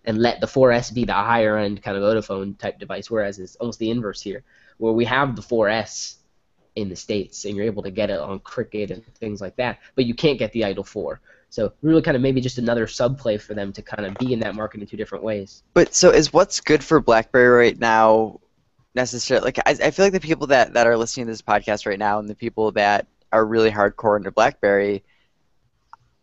[0.05, 3.55] and let the 4S be the higher end kind of Vodafone type device, whereas it's
[3.57, 4.43] almost the inverse here,
[4.77, 6.15] where we have the 4S
[6.75, 9.79] in the states and you're able to get it on Cricket and things like that,
[9.95, 11.19] but you can't get the Idol 4.
[11.49, 14.39] So really, kind of maybe just another subplay for them to kind of be in
[14.39, 15.61] that market in two different ways.
[15.75, 18.39] But so is what's good for BlackBerry right now
[18.95, 19.45] necessarily?
[19.45, 21.99] Like I, I feel like the people that, that are listening to this podcast right
[21.99, 25.03] now and the people that are really hardcore into BlackBerry,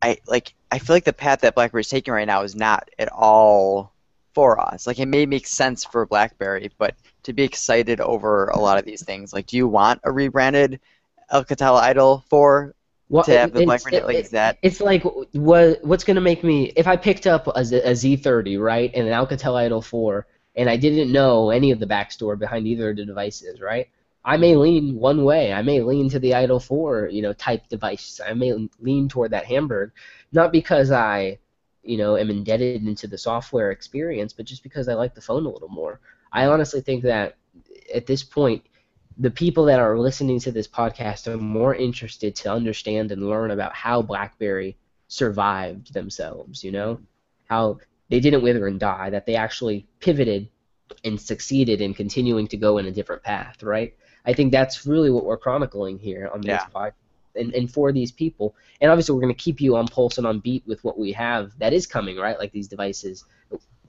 [0.02, 2.88] I like I feel like the path that BlackBerry is taking right now is not
[2.98, 3.92] at all
[4.34, 4.86] for us.
[4.86, 8.84] Like it may make sense for BlackBerry, but to be excited over a lot of
[8.84, 10.80] these things, like do you want a rebranded
[11.32, 12.74] Alcatel Idol 4
[13.08, 14.58] Well, to have the BlackBerry it- like it- that?
[14.62, 18.60] It's like what what's gonna make me if I picked up a, Z- a Z30
[18.60, 22.66] right and an Alcatel Idol 4 and I didn't know any of the backstory behind
[22.66, 23.88] either of the devices right
[24.30, 27.68] I may lean one way I may lean to the Idol 4 you know type
[27.68, 29.92] device I may lean toward that Hamburg
[30.32, 31.38] not because I
[31.82, 35.46] you know am indebted into the software experience but just because I like the phone
[35.46, 36.00] a little more
[36.32, 37.36] I honestly think that
[37.94, 38.62] at this point
[39.18, 43.50] the people that are listening to this podcast are more interested to understand and learn
[43.50, 44.76] about how BlackBerry
[45.08, 47.00] survived themselves, you know?
[47.46, 50.48] How they didn't wither and die, that they actually pivoted
[51.04, 53.94] and succeeded in continuing to go in a different path, right?
[54.26, 56.66] I think that's really what we're chronicling here on this Yeah.
[56.74, 56.92] podcast
[57.36, 58.54] and, and for these people.
[58.80, 61.12] And obviously we're going to keep you on pulse and on beat with what we
[61.12, 62.38] have that is coming, right?
[62.38, 63.24] Like these devices,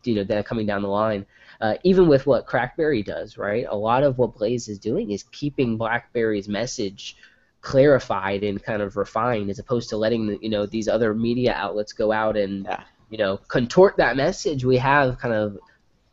[0.04, 1.26] you know, that are coming down the line
[1.62, 3.66] uh, even with what Crackberry does, right?
[3.70, 7.16] A lot of what Blaze is doing is keeping BlackBerry's message
[7.62, 11.54] clarified and kind of refined, as opposed to letting the, you know these other media
[11.54, 12.84] outlets go out and Yeah.
[13.12, 14.66] you know contort that message.
[14.66, 15.58] We have kind of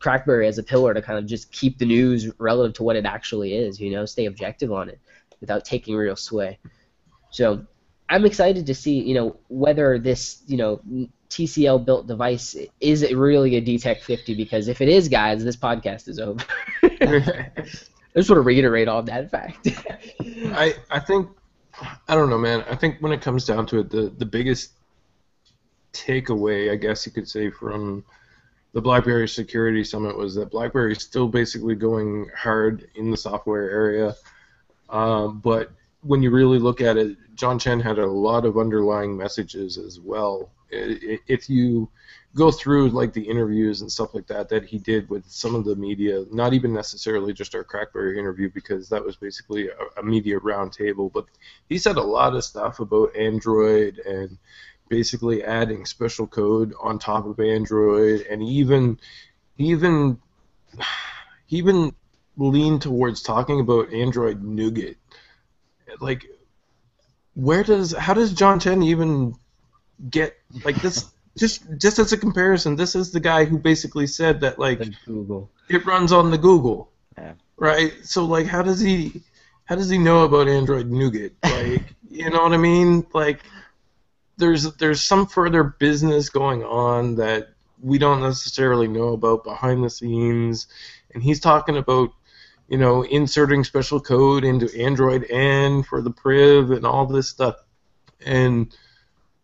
[0.00, 3.04] Crackberry as a pillar to kind of just keep the news relative to what it
[3.04, 3.80] actually is.
[3.80, 5.00] You know, stay objective on it
[5.40, 6.58] without taking real sway.
[7.30, 7.64] So
[8.08, 10.80] I'm excited to see, you know, whether this, you know,
[11.30, 15.56] TCL built device is it really a DTEK 50 because if it is, guys, this
[15.56, 16.42] podcast is over.
[16.82, 17.50] I
[18.16, 19.68] just want to reiterate on that fact.
[20.20, 21.28] I I think
[22.08, 22.64] I don't know, man.
[22.68, 24.72] I think when it comes down to it, the the biggest
[25.92, 28.04] takeaway, I guess you could say, from
[28.72, 33.70] the BlackBerry Security Summit was that BlackBerry is still basically going hard in the software
[33.70, 34.14] area,
[34.90, 35.70] um, but
[36.02, 39.98] when you really look at it, John Chen had a lot of underlying messages as
[40.00, 40.50] well.
[40.70, 41.88] If you
[42.34, 45.64] go through like the interviews and stuff like that that he did with some of
[45.64, 50.38] the media, not even necessarily just our Crackberry interview because that was basically a media
[50.38, 51.24] roundtable, but
[51.68, 54.36] he said a lot of stuff about Android and
[54.88, 58.98] basically adding special code on top of Android, and even
[59.56, 60.18] even
[61.50, 61.94] even
[62.36, 64.96] leaned towards talking about Android Nougat.
[66.00, 66.26] Like,
[67.34, 69.34] where does how does John Chen even
[70.10, 71.06] get like this?
[71.38, 75.48] Just just as a comparison, this is the guy who basically said that like Google.
[75.68, 77.34] it runs on the Google, Yeah.
[77.56, 77.92] right?
[78.02, 79.22] So like, how does he
[79.64, 81.34] how does he know about Android Nougat?
[81.44, 83.06] Like, you know what I mean?
[83.14, 83.44] Like,
[84.38, 87.50] there's there's some further business going on that
[87.82, 90.66] we don't necessarily know about behind the scenes,
[91.14, 92.10] and he's talking about
[92.68, 97.56] you know inserting special code into Android N for the priv and all this stuff,
[98.24, 98.74] and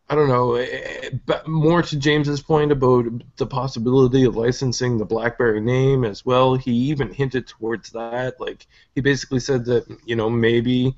[0.09, 0.55] I don't know.
[0.55, 3.07] eh, But more to James's point about
[3.37, 6.55] the possibility of licensing the BlackBerry name as well.
[6.57, 8.41] He even hinted towards that.
[8.41, 10.97] Like he basically said that you know maybe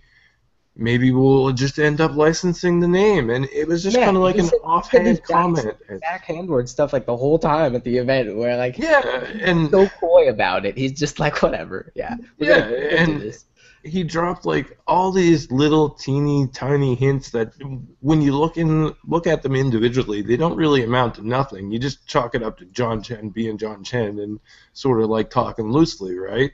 [0.76, 3.30] maybe we'll just end up licensing the name.
[3.30, 5.76] And it was just Yeah, kind of like an said- offhand comment.
[5.88, 9.00] backhandward stuff like the whole time at the event where like Yeah,
[9.40, 10.76] and so coy about it.
[10.76, 11.92] He's just like whatever.
[11.94, 12.16] Yeah.
[12.38, 13.36] Yeah, gonna- we're gonna do and-
[13.84, 17.52] he dropped like all these little teeny tiny hints that
[18.00, 21.78] when you look in look at them individually they don't really amount to nothing you
[21.78, 24.40] just chalk it up to john chen being john chen and
[24.72, 26.50] sort of like talking loosely right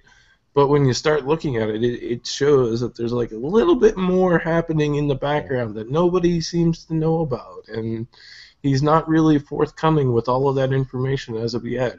[0.55, 3.77] but when you start looking at it, it it shows that there's like a little
[3.77, 8.07] bit more happening in the background that nobody seems to know about and
[8.63, 11.99] he's not really forthcoming with all of that information as of yet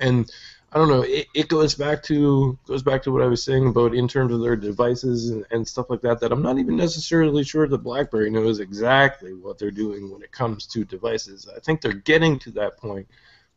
[0.00, 0.30] and
[0.72, 1.02] I don't know.
[1.02, 4.32] It, it goes back to goes back to what I was saying about in terms
[4.32, 6.20] of their devices and, and stuff like that.
[6.20, 10.32] That I'm not even necessarily sure that BlackBerry knows exactly what they're doing when it
[10.32, 11.48] comes to devices.
[11.54, 13.06] I think they're getting to that point,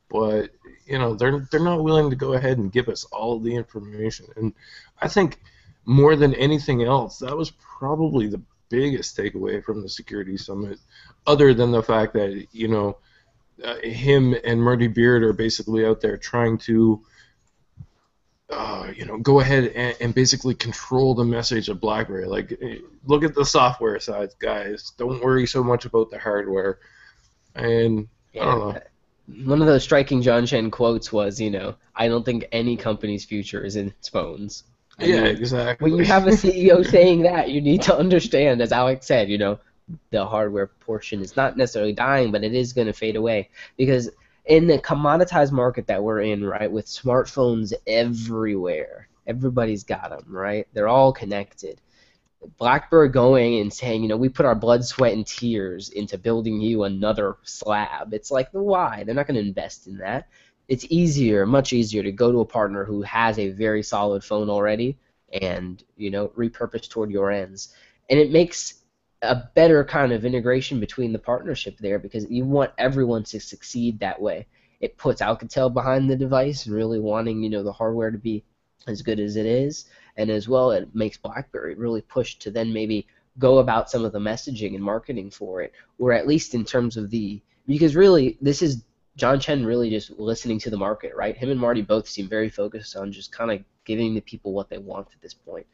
[0.10, 0.51] but
[0.86, 4.28] you know they're they're not willing to go ahead and give us all the information.
[4.36, 4.53] And
[5.01, 5.39] I think
[5.86, 10.80] more than anything else, that was probably the biggest takeaway from the security summit,
[11.26, 12.97] other than the fact that you know
[13.64, 17.03] uh, him and Marty Beard are basically out there trying to,
[18.49, 22.26] uh, you know, go ahead and, and basically control the message of BlackBerry.
[22.26, 24.93] Like, eh, look at the software side, guys.
[24.97, 26.80] Don't worry so much about the hardware.
[27.55, 28.07] And
[28.39, 28.80] I don't know.
[29.45, 33.25] One of those striking John Chen quotes was, you know, I don't think any company's
[33.25, 34.63] future is in its phones.
[34.99, 35.89] I yeah, mean, exactly.
[35.91, 39.38] when you have a CEO saying that, you need to understand, as Alex said, you
[39.38, 39.59] know,
[40.11, 44.09] the hardware portion is not necessarily dying, but it is going to fade away because
[44.45, 50.67] in the commoditized market that we're in, right, with smartphones everywhere, everybody's got them, right?
[50.73, 51.80] They're all connected.
[52.57, 56.61] BlackBerry going and saying, you know, we put our blood, sweat, and tears into building
[56.61, 58.13] you another slab.
[58.13, 59.03] It's like, why?
[59.03, 60.27] They're not going to invest in that.
[60.67, 64.49] It's easier, much easier, to go to a partner who has a very solid phone
[64.49, 64.97] already
[65.41, 67.73] and, you know, repurpose toward your ends.
[68.09, 68.75] And it makes
[69.21, 73.99] a better kind of integration between the partnership there because you want everyone to succeed
[73.99, 74.47] that way.
[74.79, 78.45] It puts Alcatel behind the device and really wanting, you know, the hardware to be
[78.87, 79.85] as good as it is
[80.18, 83.07] and as well it makes BlackBerry really push to then maybe
[83.38, 86.97] go about some of the messaging and marketing for it, or at least in terms
[86.97, 88.84] of the because really this is
[89.16, 91.36] John Chen really just listening to the market, right?
[91.36, 94.70] Him and Marty both seem very focused on just kind of giving the people what
[94.70, 95.66] they want at this point,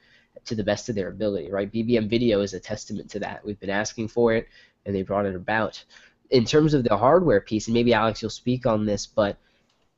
[0.46, 1.72] to the best of their ability, right?
[1.72, 3.46] BBM Video is a testament to that.
[3.46, 4.48] We've been asking for it,
[4.86, 5.84] and they brought it about.
[6.32, 9.38] In terms of the hardware piece, and maybe Alex, you'll speak on this, but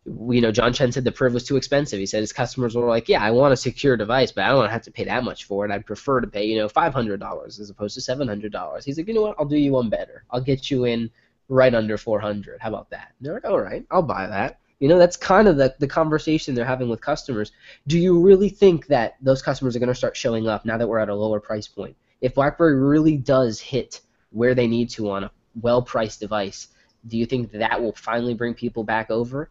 [0.07, 1.99] you know, John Chen said the Priv was too expensive.
[1.99, 4.57] He said his customers were like, "Yeah, I want a secure device, but I don't
[4.57, 5.71] want to have to pay that much for it.
[5.71, 8.85] I'd prefer to pay, you know, five hundred dollars as opposed to seven hundred dollars."
[8.85, 9.35] He's like, "You know what?
[9.37, 10.23] I'll do you one better.
[10.31, 11.09] I'll get you in
[11.49, 12.61] right under four hundred.
[12.61, 15.47] How about that?" And they're like, "All right, I'll buy that." You know, that's kind
[15.47, 17.51] of the, the conversation they're having with customers.
[17.87, 20.87] Do you really think that those customers are going to start showing up now that
[20.87, 21.97] we're at a lower price point?
[22.21, 26.67] If BlackBerry really does hit where they need to on a well-priced device,
[27.07, 29.49] do you think that will finally bring people back over?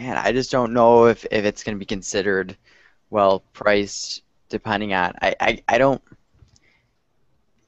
[0.00, 2.56] Man, I just don't know if, if it's going to be considered
[3.10, 6.02] well priced depending on I, I, I don't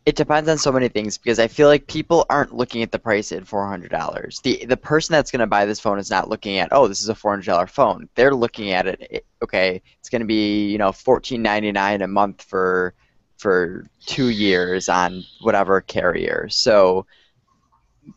[0.05, 2.99] it depends on so many things because I feel like people aren't looking at the
[2.99, 4.41] price at four hundred dollars.
[4.43, 7.09] The the person that's gonna buy this phone is not looking at oh this is
[7.09, 8.09] a four hundred dollar phone.
[8.17, 12.09] They're looking at it it- okay it's gonna be you know fourteen ninety nine a
[12.09, 12.95] month for
[13.39, 16.49] for two years on whatever carrier.
[16.49, 17.07] So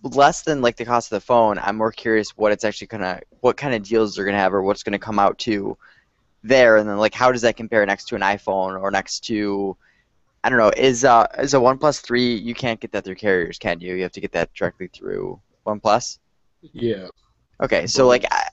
[0.04, 1.60] less than like the cost of the phone.
[1.60, 4.62] I'm more curious what it's actually gonna what kind of deals they're gonna have or
[4.64, 5.78] what's gonna come out to
[6.44, 9.76] there and then like how does that compare next to an iPhone or next to
[10.44, 10.72] I don't know.
[10.78, 12.36] Is uh is a OnePlus three?
[12.36, 13.96] You can't get that through carriers, can you?
[13.96, 16.20] You have to get that directly through OnePlus.
[16.74, 17.08] Yeah,
[17.64, 18.50] Okay, so like I,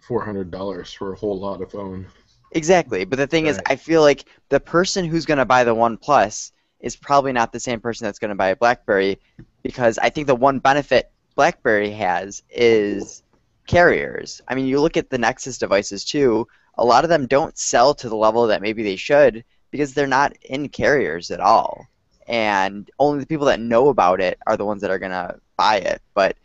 [0.00, 2.06] four hundred dollars for a whole lot of phone.
[2.52, 3.04] exactly.
[3.04, 6.96] But the thing is, I feel like the person who's gonna buy the OnePlus is
[6.96, 9.18] probably not the same person that's gonna buy a BlackBerry,
[9.64, 13.24] because I think the one benefit BlackBerry has is
[13.66, 14.40] carriers.
[14.46, 16.46] I mean, you look at the Nexus devices too.
[16.76, 19.42] A lot of them don't sell to the level that maybe they should
[19.72, 21.88] because they're not in carriers at all.
[22.28, 25.40] And only the people that know about it are the ones that are going to
[25.56, 26.00] buy it.
[26.14, 26.36] But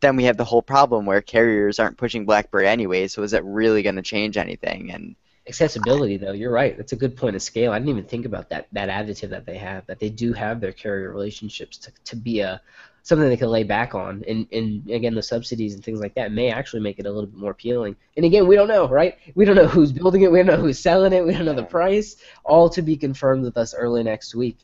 [0.00, 3.44] then we have the whole problem where carriers aren't pushing BlackBerry anyway, so is it
[3.44, 4.90] really going to change anything?
[4.92, 5.16] And
[5.48, 6.76] Accessibility, though, you're right.
[6.76, 7.72] That's a good point of scale.
[7.72, 9.86] I didn't even think about that that additive that they have.
[9.86, 12.60] That they do have their carrier relationships to, to be a
[13.02, 16.32] something they can lay back on, and and again the subsidies and things like that
[16.32, 17.96] may actually make it a little bit more appealing.
[18.16, 19.16] And again, we don't know, right?
[19.34, 20.30] We don't know who's building it.
[20.30, 21.24] We don't know who's selling it.
[21.24, 22.16] We don't know the price.
[22.44, 24.58] All to be confirmed with us early next week.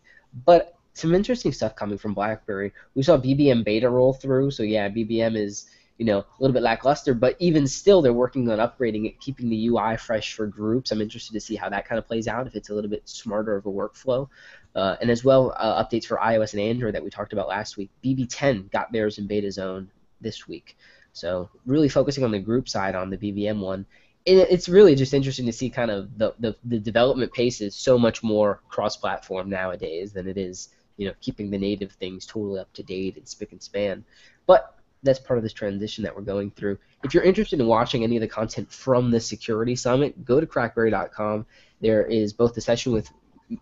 [0.44, 2.72] But some interesting stuff coming from BlackBerry.
[2.94, 4.50] We saw BBM beta roll through.
[4.50, 5.66] So yeah, BBM is
[5.98, 9.48] you know, a little bit lackluster, but even still, they're working on upgrading it, keeping
[9.48, 10.90] the UI fresh for groups.
[10.90, 13.08] I'm interested to see how that kind of plays out, if it's a little bit
[13.08, 14.28] smarter of a workflow.
[14.74, 17.76] Uh, and as well, uh, updates for iOS and Android that we talked about last
[17.76, 17.90] week.
[18.04, 19.88] BB10 got theirs in beta zone
[20.20, 20.76] this week.
[21.12, 23.86] So really focusing on the group side on the BBM one.
[24.26, 27.98] it's really just interesting to see kind of the, the, the development pace is so
[27.98, 32.72] much more cross-platform nowadays than it is, you know, keeping the native things totally up
[32.72, 34.04] to date and spick and span.
[34.46, 34.74] But
[35.04, 36.78] that's part of this transition that we're going through.
[37.04, 40.46] If you're interested in watching any of the content from the security summit, go to
[40.46, 41.46] crackberry.com.
[41.80, 43.08] There is both the session with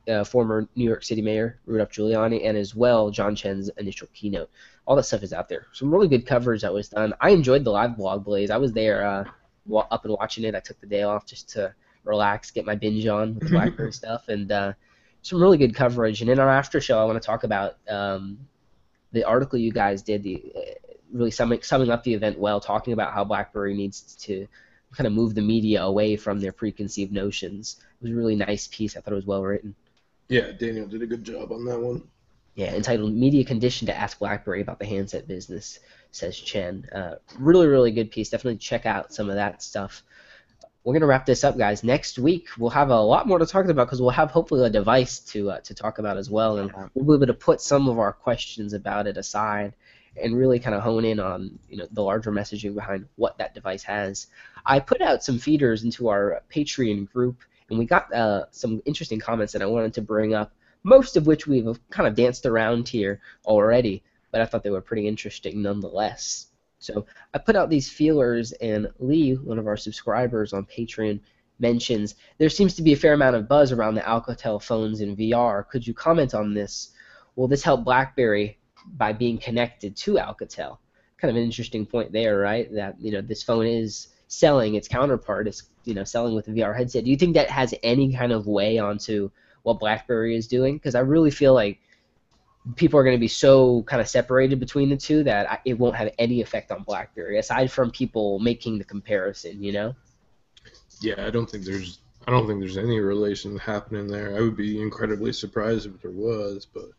[0.08, 4.48] uh, former New York City Mayor Rudolph Giuliani and as well John Chen's initial keynote.
[4.86, 5.66] All that stuff is out there.
[5.72, 7.14] Some really good coverage that was done.
[7.20, 8.50] I enjoyed the live blog, Blaze.
[8.50, 9.24] I was there uh,
[9.90, 10.54] up and watching it.
[10.54, 11.74] I took the day off just to
[12.04, 14.72] relax, get my binge on with BlackBerry stuff, and uh,
[15.22, 16.20] some really good coverage.
[16.20, 18.38] And in our after show, I want to talk about um,
[19.12, 20.52] the article you guys did, the
[21.12, 24.46] really summing, summing up the event well, talking about how BlackBerry needs to
[24.94, 27.76] kind of move the media away from their preconceived notions.
[28.00, 28.96] It was a really nice piece.
[28.96, 29.74] I thought it was well written.
[30.28, 32.02] Yeah, Daniel did a good job on that one.
[32.54, 35.78] Yeah, entitled "Media Condition to Ask BlackBerry About the Handset Business,"
[36.10, 36.86] says Chen.
[36.94, 38.28] Uh, really, really good piece.
[38.28, 40.02] Definitely check out some of that stuff.
[40.84, 41.82] We're gonna wrap this up, guys.
[41.82, 44.70] Next week we'll have a lot more to talk about because we'll have hopefully a
[44.70, 47.88] device to uh, to talk about as well, and we'll be able to put some
[47.88, 49.74] of our questions about it aside
[50.16, 53.54] and really kind of hone in on you know the larger messaging behind what that
[53.54, 54.26] device has.
[54.64, 57.40] I put out some feeders into our Patreon group,
[57.70, 60.52] and we got uh, some interesting comments that I wanted to bring up.
[60.84, 64.02] Most of which we've kind of danced around here already,
[64.32, 66.46] but I thought they were pretty interesting nonetheless.
[66.80, 71.20] So I put out these feelers, and Lee, one of our subscribers on Patreon,
[71.58, 75.16] mentions there seems to be a fair amount of buzz around the Alcatel phones in
[75.16, 75.66] VR.
[75.68, 76.90] Could you comment on this?
[77.36, 80.78] Will this help BlackBerry by being connected to Alcatel.
[81.18, 82.72] Kind of an interesting point there, right?
[82.74, 86.50] That you know this phone is selling its counterpart is you know selling with a
[86.50, 87.04] VR headset.
[87.04, 89.30] Do you think that has any kind of way onto
[89.62, 90.76] what BlackBerry is doing?
[90.76, 91.80] Because I really feel like
[92.76, 95.96] people are going to be so kind of separated between the two that it won't
[95.96, 99.62] have any effect on BlackBerry aside from people making the comparison.
[99.62, 99.94] You know?
[101.00, 104.36] Yeah, I don't think there's I don't think there's any relation happening there.
[104.36, 106.90] I would be incredibly surprised if there was, but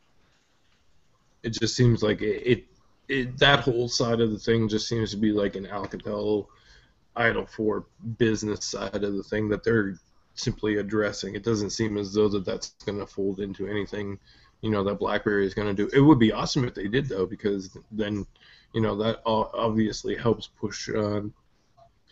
[1.44, 2.66] it just seems like it, it,
[3.10, 6.48] it, that whole side of the thing just seems to be like an Alcatel
[7.16, 7.86] Idol for
[8.18, 9.96] business side of the thing that they're
[10.36, 11.36] simply addressing.
[11.36, 14.18] It doesn't seem as though that that's going to fold into anything,
[14.62, 15.96] you know, that BlackBerry is going to do.
[15.96, 18.26] It would be awesome if they did though, because then,
[18.74, 21.22] you know, that obviously helps push uh,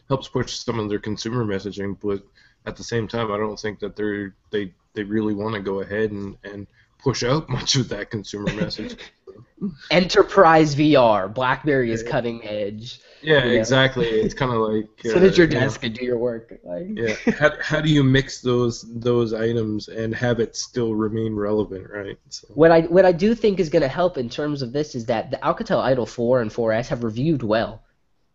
[0.07, 1.97] helps push some of their consumer messaging.
[1.99, 2.23] But
[2.65, 5.79] at the same time, I don't think that they're they they really want to go
[5.79, 6.67] ahead and and
[7.03, 8.95] push out much of that consumer message.
[9.91, 11.31] Enterprise VR.
[11.33, 12.99] BlackBerry is cutting edge.
[13.21, 13.59] Yeah, you know?
[13.59, 14.07] exactly.
[14.07, 16.59] It's kind of like sit uh, at your desk know, and do your work.
[16.63, 16.87] Like.
[16.95, 17.15] yeah.
[17.33, 22.17] How, how do you mix those those items and have it still remain relevant, right?
[22.29, 22.47] So.
[22.53, 25.05] What I what I do think is going to help in terms of this is
[25.05, 27.83] that the Alcatel Idol 4 and 4S have reviewed well,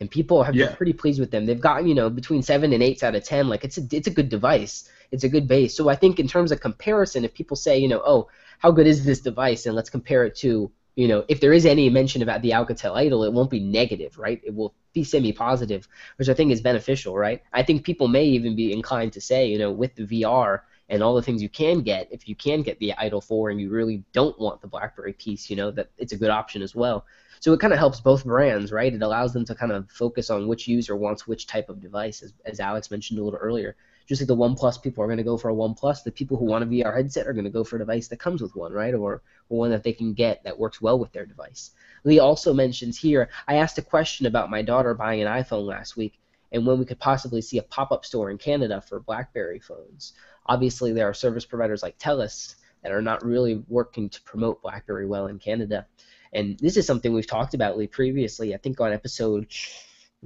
[0.01, 0.67] and people have yeah.
[0.67, 1.47] been pretty pleased with them.
[1.47, 3.49] They've gotten you know between seven and eights out of ten.
[3.49, 4.89] Like it's a it's a good device.
[5.11, 5.75] It's a good base.
[5.77, 8.29] So I think in terms of comparison, if people say you know oh
[8.59, 11.67] how good is this device and let's compare it to you know, if there is
[11.67, 14.41] any mention about the Alcatel Idol, it won't be negative, right?
[14.43, 15.87] It will be semi-positive,
[16.17, 17.43] which I think is beneficial, right?
[17.53, 21.03] I think people may even be inclined to say, you know, with the VR and
[21.03, 23.69] all the things you can get, if you can get the Idol 4 and you
[23.69, 27.05] really don't want the BlackBerry piece, you know, that it's a good option as well.
[27.41, 28.93] So it kind of helps both brands, right?
[28.93, 32.23] It allows them to kind of focus on which user wants which type of device,
[32.23, 33.77] as, as Alex mentioned a little earlier
[34.07, 36.45] just like the OnePlus people are going to go for a OnePlus, the people who
[36.45, 38.73] want a VR headset are going to go for a device that comes with one,
[38.73, 38.95] right?
[38.95, 41.73] Or, or one that they can get that works well with their device.
[42.05, 45.97] Lee also mentions here, I asked a question about my daughter buying an iPhone last
[45.97, 46.21] week
[46.53, 50.13] and when we could possibly see a pop-up store in Canada for BlackBerry phones.
[50.47, 55.07] Obviously, there are service providers like TELUS that are not really working to promote BlackBerry
[55.07, 55.87] well in Canada.
[56.33, 58.55] And this is something we've talked about Lee previously.
[58.55, 59.49] I think on episode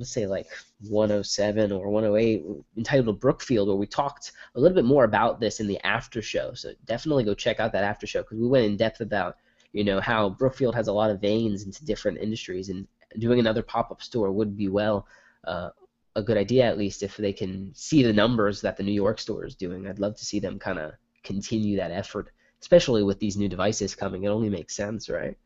[0.01, 0.46] let's say like
[0.88, 2.42] 107 or 108
[2.78, 6.55] entitled Brookfield, where we talked a little bit more about this in the after show.
[6.55, 9.36] So definitely go check out that after show because we went in depth about
[9.72, 12.88] you know how Brookfield has a lot of veins into different industries, and
[13.18, 15.07] doing another pop-up store would be well
[15.44, 15.68] uh,
[16.16, 19.20] a good idea at least if they can see the numbers that the New York
[19.20, 19.86] store is doing.
[19.86, 20.92] I'd love to see them kind of
[21.22, 22.30] continue that effort,
[22.62, 24.24] especially with these new devices coming.
[24.24, 25.36] It only makes sense, right?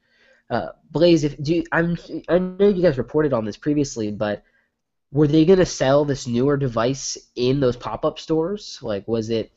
[0.51, 1.97] Uh, Blaze, if do you, I'm
[2.29, 4.43] I know you guys reported on this previously, but
[5.13, 8.79] were they gonna sell this newer device in those pop-up stores?
[8.83, 9.53] Like, was it?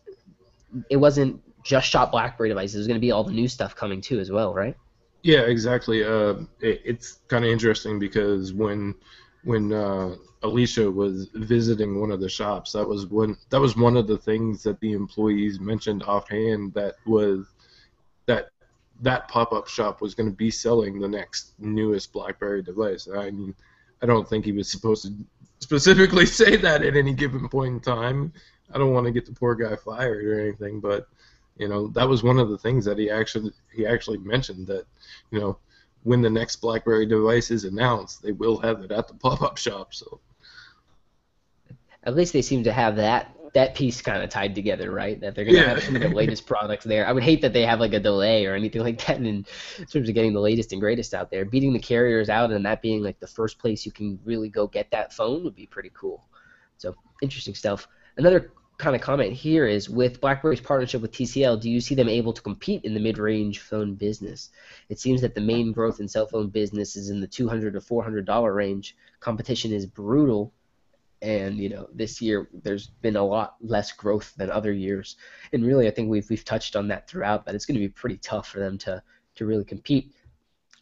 [0.90, 2.76] It wasn't just shop BlackBerry devices.
[2.76, 4.76] It was gonna be all the new stuff coming too as well, right?
[5.24, 6.04] Yeah, exactly.
[6.04, 8.96] Uh, it, it's kind of interesting because when
[9.44, 12.74] when uh, Alicia was visiting one of the shops.
[12.74, 13.38] That was one.
[13.50, 16.74] That was one of the things that the employees mentioned offhand.
[16.74, 17.48] That was
[19.02, 23.08] that pop-up shop was going to be selling the next newest BlackBerry device.
[23.14, 23.54] I mean,
[24.02, 25.14] I don't think he was supposed to
[25.60, 28.34] specifically say that at any given point in time.
[28.74, 31.08] I don't want to get the poor guy fired or anything, but
[31.58, 34.86] you know that was one of the things that he actually he actually mentioned that
[35.32, 35.58] you know
[36.04, 39.94] when the next BlackBerry device is announced, they will have it at the pop-up shop.
[39.94, 40.20] So
[42.04, 45.20] at least they seem to have that that piece kind of tied together, right?
[45.20, 45.70] That they're going to Yeah.
[45.70, 47.08] have some of the latest products there.
[47.08, 49.46] I would hate that they have like a delay or anything like that in
[49.92, 51.46] terms of getting the latest and greatest out there.
[51.46, 54.68] Beating the carriers out and that being like the first place you can really go
[54.68, 56.28] get that phone would be pretty cool.
[56.78, 57.88] So interesting stuff.
[58.18, 62.08] Another kind of comment here is with BlackBerry's partnership with TCL, do you see them
[62.10, 64.50] able to compete in the mid-range phone business?
[64.90, 67.82] It seems that the main growth in cell phone business is in the 200 to
[67.82, 68.96] 400 dollar range.
[69.20, 70.54] Competition is brutal,
[71.22, 75.16] and you know this year there's been a lot less growth than other years.
[75.54, 77.46] And really, I think we've we've touched on that throughout.
[77.46, 79.02] That it's going to be pretty tough for them to
[79.36, 80.14] to really compete.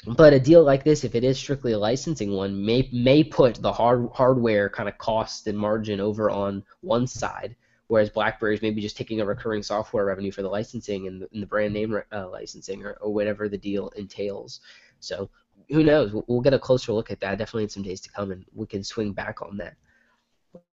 [0.08, 3.56] But a deal like this, if it is strictly a licensing one, may may put
[3.56, 7.56] the hard hardware kind of cost and margin over on one side,
[7.88, 11.30] whereas BlackBerry is maybe just taking a recurring software revenue for the licensing and the,
[11.34, 14.60] and the brand name uh, licensing or, or whatever the deal entails.
[15.00, 15.30] So
[15.70, 16.14] who knows?
[16.14, 18.46] We'll, we'll get a closer look at that definitely in some days to come, and
[18.54, 19.76] we can swing back on that.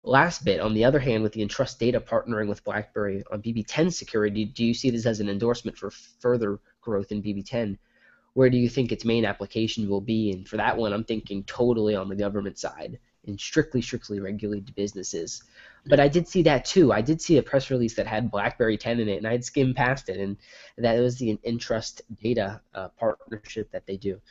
[0.08, 3.94] Last bit, on the other hand, with the Entrust Data partnering with BlackBerry on BB10
[3.94, 7.78] security, do you see this as an endorsement for further growth in BB10?
[8.32, 10.32] Where do you think its main application will be?
[10.32, 14.74] And for that one, I'm thinking totally on the government side and strictly, strictly regulated
[14.76, 15.44] businesses.
[15.86, 16.94] But I did see that too.
[16.94, 19.44] I did see a press release that had BlackBerry 10 in it, and I had
[19.44, 20.38] skimmed past it, and
[20.78, 24.22] that was the Entrust Data uh, partnership that they do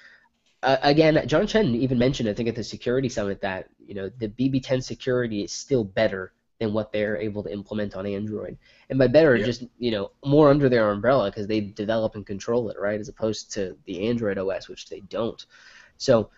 [0.67, 4.11] uh, again, John Chen even mentioned, I think, at the security summit that you know
[4.19, 8.59] the BB10 security is still better than what they're able to implement on Android,
[8.91, 9.47] and by better, Yeah.
[9.47, 13.09] just you know more under their umbrella because they develop and control it, right, as
[13.09, 15.47] opposed to the Android OS, which they don't.
[15.99, 16.31] So,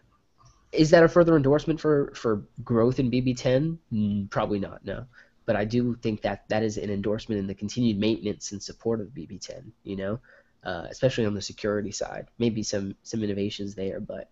[0.72, 3.78] is that a further endorsement for for growth in BB10?
[3.90, 5.06] Mm, probably not, no.
[5.46, 9.00] But I do think that that is an endorsement in the continued maintenance and support
[9.00, 9.72] of BB10.
[9.84, 10.20] You know
[10.68, 12.26] uh, especially on the security side.
[12.38, 14.28] Maybe some some innovations there, but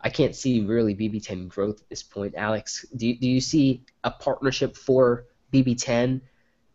[0.00, 2.34] I can't see really BB10 growth at this point.
[2.36, 6.20] Alex, do do you see a partnership for BB10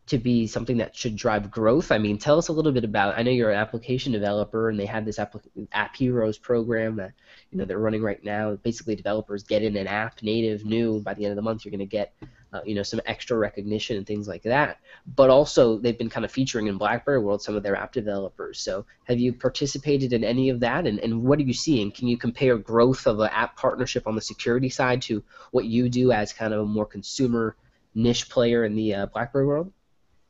[0.05, 1.91] to be something that should drive growth?
[1.91, 3.17] I mean, tell us a little bit about.
[3.17, 5.35] I know you're an application developer, and they have this app,
[5.71, 7.13] App Heroes program that
[7.51, 8.55] you know they're running right now.
[8.55, 10.99] Basically, developers get in an app native new.
[10.99, 12.13] By the end of the month, you're going to get
[12.51, 14.79] uh, you know some extra recognition and things like that.
[15.15, 18.59] But also, they've been kind of featuring in BlackBerry World some of their app developers.
[18.59, 20.85] So, have you participated in any of that?
[20.85, 21.91] And, and what are you seeing?
[21.91, 25.87] Can you compare growth of an app partnership on the security side to what you
[25.87, 27.55] do as kind of a more consumer
[27.95, 29.71] niche player in the uh, BlackBerry world?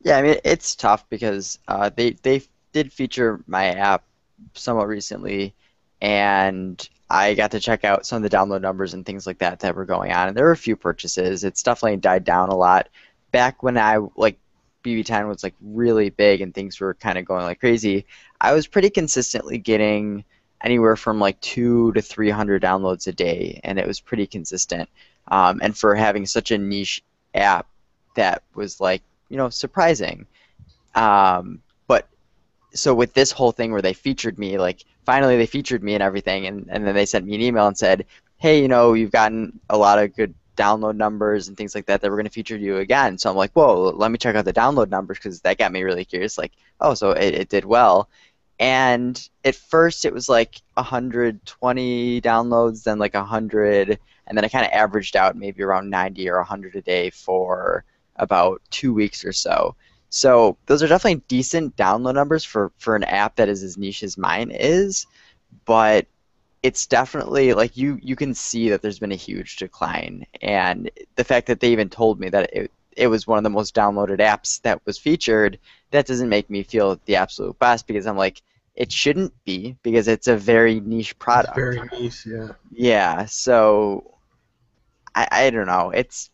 [0.04, 2.42] Yeah, I mean it's tough because uh, they they
[2.74, 4.04] did feature my app
[4.54, 5.56] somewhat recently,
[6.02, 9.60] and I got to check out some of the download numbers and things like that
[9.62, 10.28] that were going on.
[10.30, 11.44] And there were a few purchases.
[11.44, 12.90] It's definitely died down a lot.
[13.32, 14.38] Back when I like
[14.84, 18.06] BB10 was like really big and things were kind of going like crazy,
[18.42, 20.26] I was pretty consistently getting
[20.64, 24.90] anywhere from like two to three hundred downloads a day, and it was pretty consistent.
[25.30, 27.68] Um, and for having such a niche app,
[28.16, 30.26] that was like you know surprising.
[30.96, 32.08] Um, but
[32.74, 36.04] so with this whole thing where they featured me, like finally they featured me and
[36.04, 38.06] everything, and, and then they sent me an email and said,
[38.38, 42.02] hey, you know, you've gotten a lot of good download numbers and things like that
[42.02, 43.18] that we're going to feature you again.
[43.18, 45.84] So I'm like, whoa, let me check out the download numbers because that got me
[45.84, 46.38] really curious.
[46.38, 48.10] Like, oh, so it, it did well.
[48.60, 54.66] And at first it was like 120 downloads, then like 100, and then it kind
[54.66, 57.84] of averaged out maybe around 90 or 100 a day for
[58.16, 59.76] about two weeks or so.
[60.10, 64.04] So those are definitely decent download numbers for, for an app that is as niche
[64.04, 65.08] as mine is,
[65.66, 66.06] but
[66.62, 71.24] it's definitely like you you can see that there's been a huge decline, and the
[71.24, 74.20] fact that they even told me that it it was one of the most downloaded
[74.20, 75.60] apps that was featured,
[75.92, 78.42] that doesn't make me feel the absolute best because I'm like
[78.76, 81.56] it shouldn't be because it's a very niche product.
[81.56, 82.50] Very niche, yeah.
[82.72, 84.16] Yeah, so
[85.14, 85.92] I, I don't know.
[85.92, 86.30] It's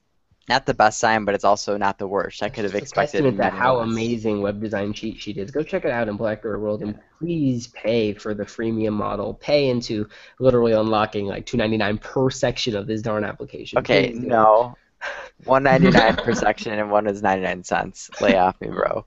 [0.49, 2.41] not the best sign, but it's also not the worst.
[2.41, 5.51] I could have It's a expected testament to how amazing web design cheat sheet is.
[5.51, 9.35] Go check it out in BlackBerry World, and please pay for the freemium model.
[9.35, 13.77] Pay into literally unlocking like two ninety nine per section of this darn application.
[13.77, 14.75] Okay, no.
[15.45, 18.09] One ninety nine per section and one is ninety nine cents.
[18.19, 19.05] Lay off me, bro.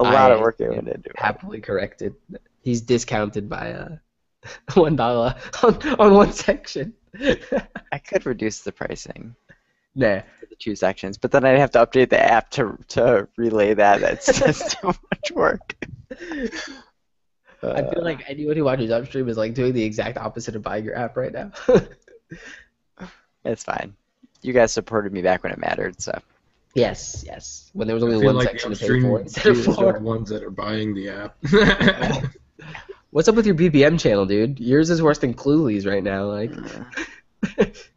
[0.00, 1.12] A lot of I work am going into it.
[1.16, 2.16] Happily corrected.
[2.62, 3.96] He's discounted by uh,
[4.74, 6.94] one dollar on, on one section.
[7.92, 9.36] I could reduce the pricing
[10.00, 10.20] nah.
[10.38, 13.74] for the two sections, but then I'd have to update the app to to relay
[13.74, 14.00] that.
[14.00, 15.76] That's just too much work.
[17.62, 20.84] I feel like anyone who watches Upstream is like doing the exact opposite of buying
[20.84, 21.52] your app right now.
[23.44, 23.94] it's fine.
[24.42, 26.18] You guys supported me back when it mattered, so
[26.74, 27.70] yes, yes.
[27.74, 29.74] When there was only one like section to pay for upstream instead of viewers are
[29.74, 29.92] four.
[29.92, 31.36] the ones that are buying the app.
[33.10, 34.60] What's up with your BBM channel, dude?
[34.60, 36.26] Yours is worse than Cluely's right now.
[36.26, 37.89] Like, mm.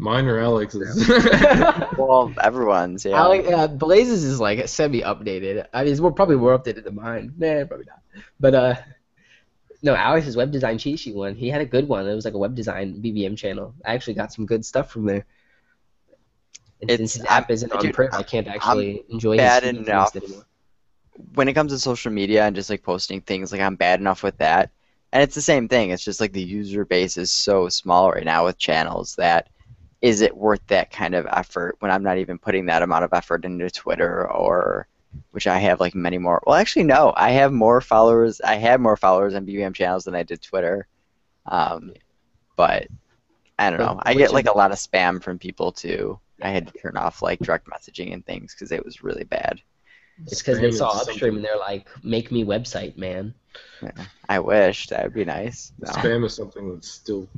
[0.00, 1.06] Mine or Alex's.
[1.98, 3.16] well, everyone's yeah.
[3.20, 5.66] Alex, uh, Blaze's is like semi-updated.
[5.74, 7.34] I mean, it's more, probably more updated than mine.
[7.36, 8.00] Nah, probably not.
[8.40, 8.74] But uh,
[9.82, 11.34] no, Alex's web design cheat sheet one.
[11.34, 12.08] He had a good one.
[12.08, 13.74] It was like a web design BBM channel.
[13.84, 15.26] I actually got some good stuff from there.
[16.80, 20.16] And It's- since his app isn't on print, I can't actually enjoy bad his enough.
[20.16, 20.46] anymore.
[21.34, 24.22] when it comes to social media and just like posting things, like I'm bad enough
[24.22, 24.70] with that.
[25.12, 25.90] And it's the same thing.
[25.90, 29.48] It's just like the user base is so small right now with channels that
[30.02, 33.12] is it worth that kind of effort when I'm not even putting that amount of
[33.12, 34.86] effort into Twitter or
[35.32, 36.42] which I have like many more.
[36.46, 37.12] Well, actually, no.
[37.16, 38.40] I have more followers.
[38.40, 40.86] I have more followers on BBM channels than I did Twitter.
[41.46, 41.94] Um,
[42.56, 42.86] but
[43.58, 43.94] I don't know.
[43.96, 46.18] But I get like a lot of spam from people too.
[46.42, 49.60] I had to turn off like direct messaging and things because it was really bad.
[50.26, 53.34] It's because they saw Upstream and they're like, "Make me website, man."
[54.28, 55.72] I wish that would be nice.
[55.78, 55.90] No.
[55.92, 57.28] Spam is something that's still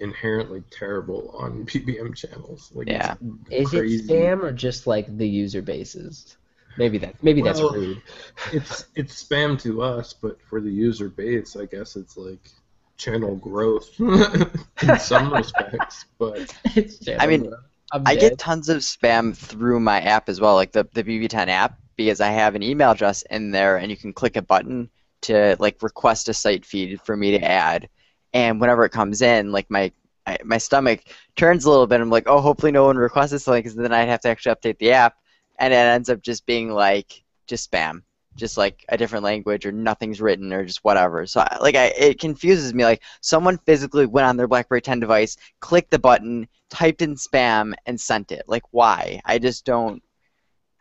[0.00, 2.70] inherently terrible on BBM channels.
[2.74, 3.16] Like Yeah.
[3.50, 3.96] it's Is crazy.
[4.04, 6.36] it spam or just like the user bases?
[6.76, 7.16] Maybe that.
[7.22, 8.02] Maybe that's Well, rude.
[8.52, 12.50] It's it's spam to us, but for the user base, I guess it's like
[12.96, 13.88] channel growth
[14.82, 16.06] in some respects.
[16.18, 17.52] But It's I mean,
[17.92, 18.20] I'm I dead.
[18.20, 22.20] get tons of spam through my app as well, like the, the BB10 app, because
[22.20, 24.90] I have an email address in there and you can click a button
[25.22, 27.88] to like request a site feed for me to add.
[28.32, 29.92] And whenever it comes in, like my
[30.26, 31.00] I, my stomach
[31.36, 32.00] turns a little bit.
[32.00, 34.54] I'm like, oh, hopefully no one requests this, like, 'cause then I'd have to actually
[34.54, 35.16] update the app,
[35.58, 38.02] and it ends up just being like just spam,
[38.36, 41.26] just like a different language or nothing's written or just whatever.
[41.26, 42.84] So I- like, I, it confuses me.
[42.84, 47.72] Like someone physically went on their BlackBerry 10 device, clicked the button, typed in spam,
[47.86, 48.44] and sent it.
[48.46, 49.20] Like, why?
[49.24, 50.02] I just don't.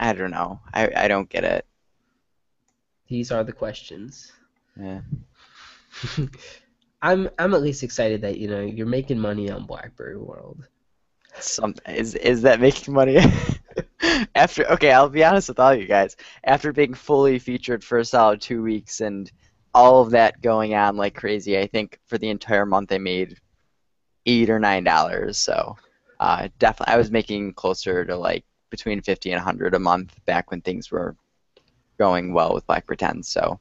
[0.02, 0.60] I don't know.
[0.74, 1.66] I, I don't get it.
[3.08, 4.32] These are the questions.
[4.80, 5.02] Yeah.
[7.02, 10.68] I'm I'm at least excited that you know you're making money on BlackBerry World.
[11.40, 13.20] Some is is that making money?
[14.36, 16.18] After okay, I'll be honest with all you guys.
[16.44, 19.32] After being fully featured for a solid two weeks and
[19.74, 23.38] all of that going on like crazy, I think for the entire month I made
[24.26, 25.38] eight or nine dollars.
[25.38, 25.78] So
[26.20, 30.52] uh, definitely, I was making closer to like between fifty and hundred a month back
[30.52, 31.16] when things were
[31.98, 33.22] going well with BlackBerry 10.
[33.24, 33.60] So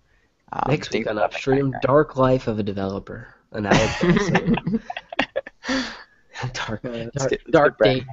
[0.53, 3.35] um, Next week on Upstream, Dark Life of a Developer.
[3.53, 4.83] An Alex episode.
[6.53, 8.05] dark, dark, get- dark day,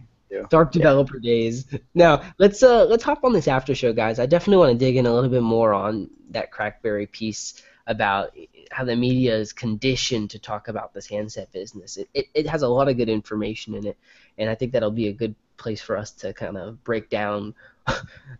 [0.49, 0.79] dark Yeah.
[0.79, 1.65] developer days.
[1.93, 4.19] Now let's uh let's hop on this after show, guys.
[4.19, 8.31] I definitely want to dig in a little bit more on that Crackberry piece about
[8.71, 11.97] how the media is conditioned to talk about this handset business.
[11.97, 13.97] It, it, it has a lot of good information in it,
[14.37, 17.53] and I think that'll be a good place for us to kind of break down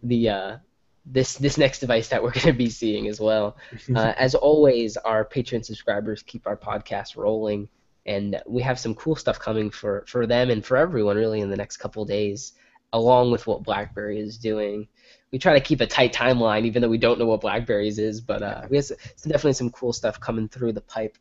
[0.04, 0.58] the uh,
[1.06, 3.58] this this next device that we're going to be seeing as well.
[3.96, 7.70] Uh, as always, our Patreon subscribers keep our podcast rolling,
[8.06, 11.50] and we have some cool stuff coming for, for them and for everyone really in
[11.50, 12.54] the next couple days,
[12.94, 14.88] along with what BlackBerry is doing.
[15.32, 18.22] We try to keep a tight timeline, even though we don't know what BlackBerry's is,
[18.22, 21.18] but uh, we have some, definitely some cool stuff coming through the pipe.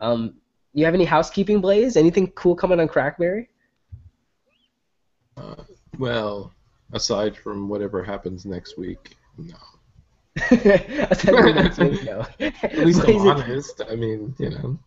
[0.00, 0.34] Um,
[0.72, 1.96] you have any housekeeping, Blaze?
[1.96, 3.48] Anything cool coming on Crackberry?
[5.38, 5.62] uh,
[5.98, 6.52] well,
[6.92, 9.56] aside from whatever happens next week, no.
[10.50, 12.26] Next week, no.
[12.40, 13.82] At least I'm honest.
[13.88, 14.78] I mean, you know.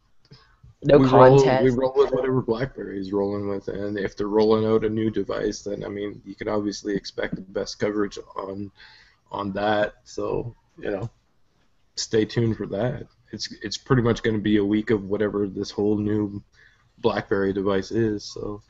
[0.84, 1.64] No we roll, contest.
[1.64, 5.12] we roll with whatever BlackBerry is rolling with, and if they're rolling out a new
[5.12, 8.72] device, then I mean, you can obviously expect the best coverage on
[9.32, 9.96] on that.
[10.06, 11.10] So you know,
[11.96, 13.06] stay tuned for that.
[13.32, 16.42] It's it's pretty much going to be a week of whatever this whole new
[16.98, 18.24] BlackBerry device is.
[18.24, 18.64] So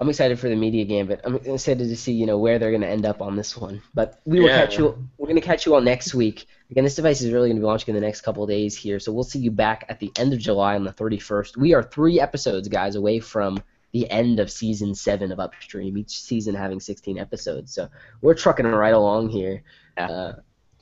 [0.00, 1.20] I'm excited for the media gambit.
[1.24, 3.82] I'm excited to see, you know, where they're going to end up on this one.
[3.92, 4.56] But we will Yeah.
[4.64, 5.06] catch you.
[5.18, 6.46] We're going to catch you all next week.
[6.70, 8.74] Again, this device is really going to be launching in the next couple of days
[8.74, 11.56] here, so we'll see you back at the end of July on the 31st.
[11.58, 15.98] We are three episodes, guys, away from the end of season seven of Upstream.
[15.98, 17.88] Each season having 16 episodes, so
[18.22, 19.62] we're trucking right along here.
[19.98, 20.32] Uh,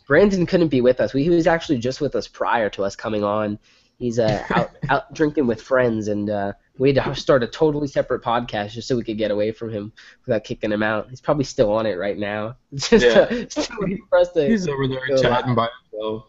[0.06, 1.12] Brandon couldn't be with us.
[1.12, 3.58] We, he was actually just with us prior to us coming on.
[3.98, 7.88] He's uh, out out drinking with friends, and uh, we had to start a totally
[7.88, 9.92] separate podcast just so we could get away from him
[10.24, 11.10] without kicking him out.
[11.10, 12.56] He's probably still on it right now.
[12.72, 13.44] It's just, Yeah.
[13.44, 13.70] just
[14.08, 14.46] for us to.
[14.48, 16.26] he's over there Go chatting by himself.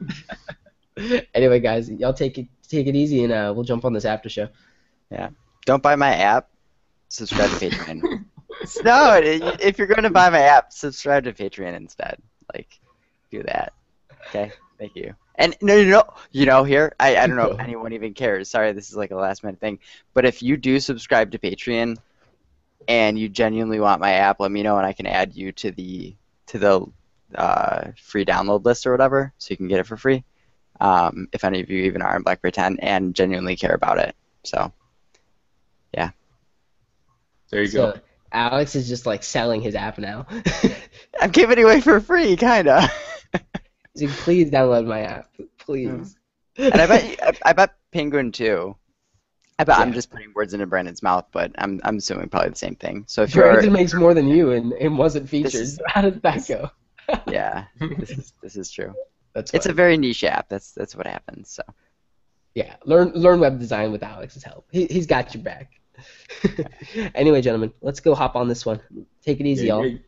[1.32, 4.28] Anyway, guys, y'all take it take it easy, and uh, we'll jump on this after
[4.28, 4.48] show.
[5.12, 5.28] Yeah.
[5.64, 6.48] Don't buy my app.
[7.08, 8.24] Subscribe to Patreon.
[8.82, 12.18] no, if you're going to buy my app, subscribe to Patreon instead.
[12.52, 12.80] Like,
[13.30, 13.74] do that.
[14.28, 14.50] Okay.
[14.76, 15.14] Thank you.
[15.38, 16.04] And no, no, no.
[16.32, 18.50] You know, here I, I don't know if anyone even cares.
[18.50, 19.78] Sorry, this is like a last minute thing.
[20.12, 21.96] But if you do subscribe to Patreon,
[22.88, 25.70] and you genuinely want my app, let me know, and I can add you to
[25.70, 26.16] the
[26.46, 26.86] to the
[27.34, 30.24] uh, free download list or whatever, so you can get it for free.
[30.80, 34.16] Um, if any of you even are on BlackBerry 10 and genuinely care about it.
[34.44, 34.72] So
[35.92, 36.10] yeah.
[37.50, 38.00] There you so go.
[38.32, 40.26] Alex is just like selling his app now.
[41.20, 42.88] I'm giving it away for free, kinda.
[44.00, 46.16] He's like, please download my app, please.
[46.56, 48.76] and I bet I, I bet Penguin too.
[49.58, 52.56] I bet I'm just putting words into Brandon's mouth, but I'm I'm assuming probably the
[52.56, 53.04] same thing.
[53.08, 55.54] So if you're Brandon makes more than you and, and wasn't featured.
[55.54, 56.70] is- how did that go?
[57.26, 58.94] yeah, this is this is true.
[59.34, 60.48] That's It's a very niche app.
[60.48, 61.50] That's that's what happens.
[61.50, 61.62] So
[62.54, 62.76] yeah.
[62.84, 64.66] Learn learn web design with Alex's help.
[64.70, 65.72] He he's got your back.
[67.14, 68.80] anyway, gentlemen, let's go hop on this one.
[69.24, 69.86] Take it easy, Yeah, y'all.
[69.86, 69.98] yeah.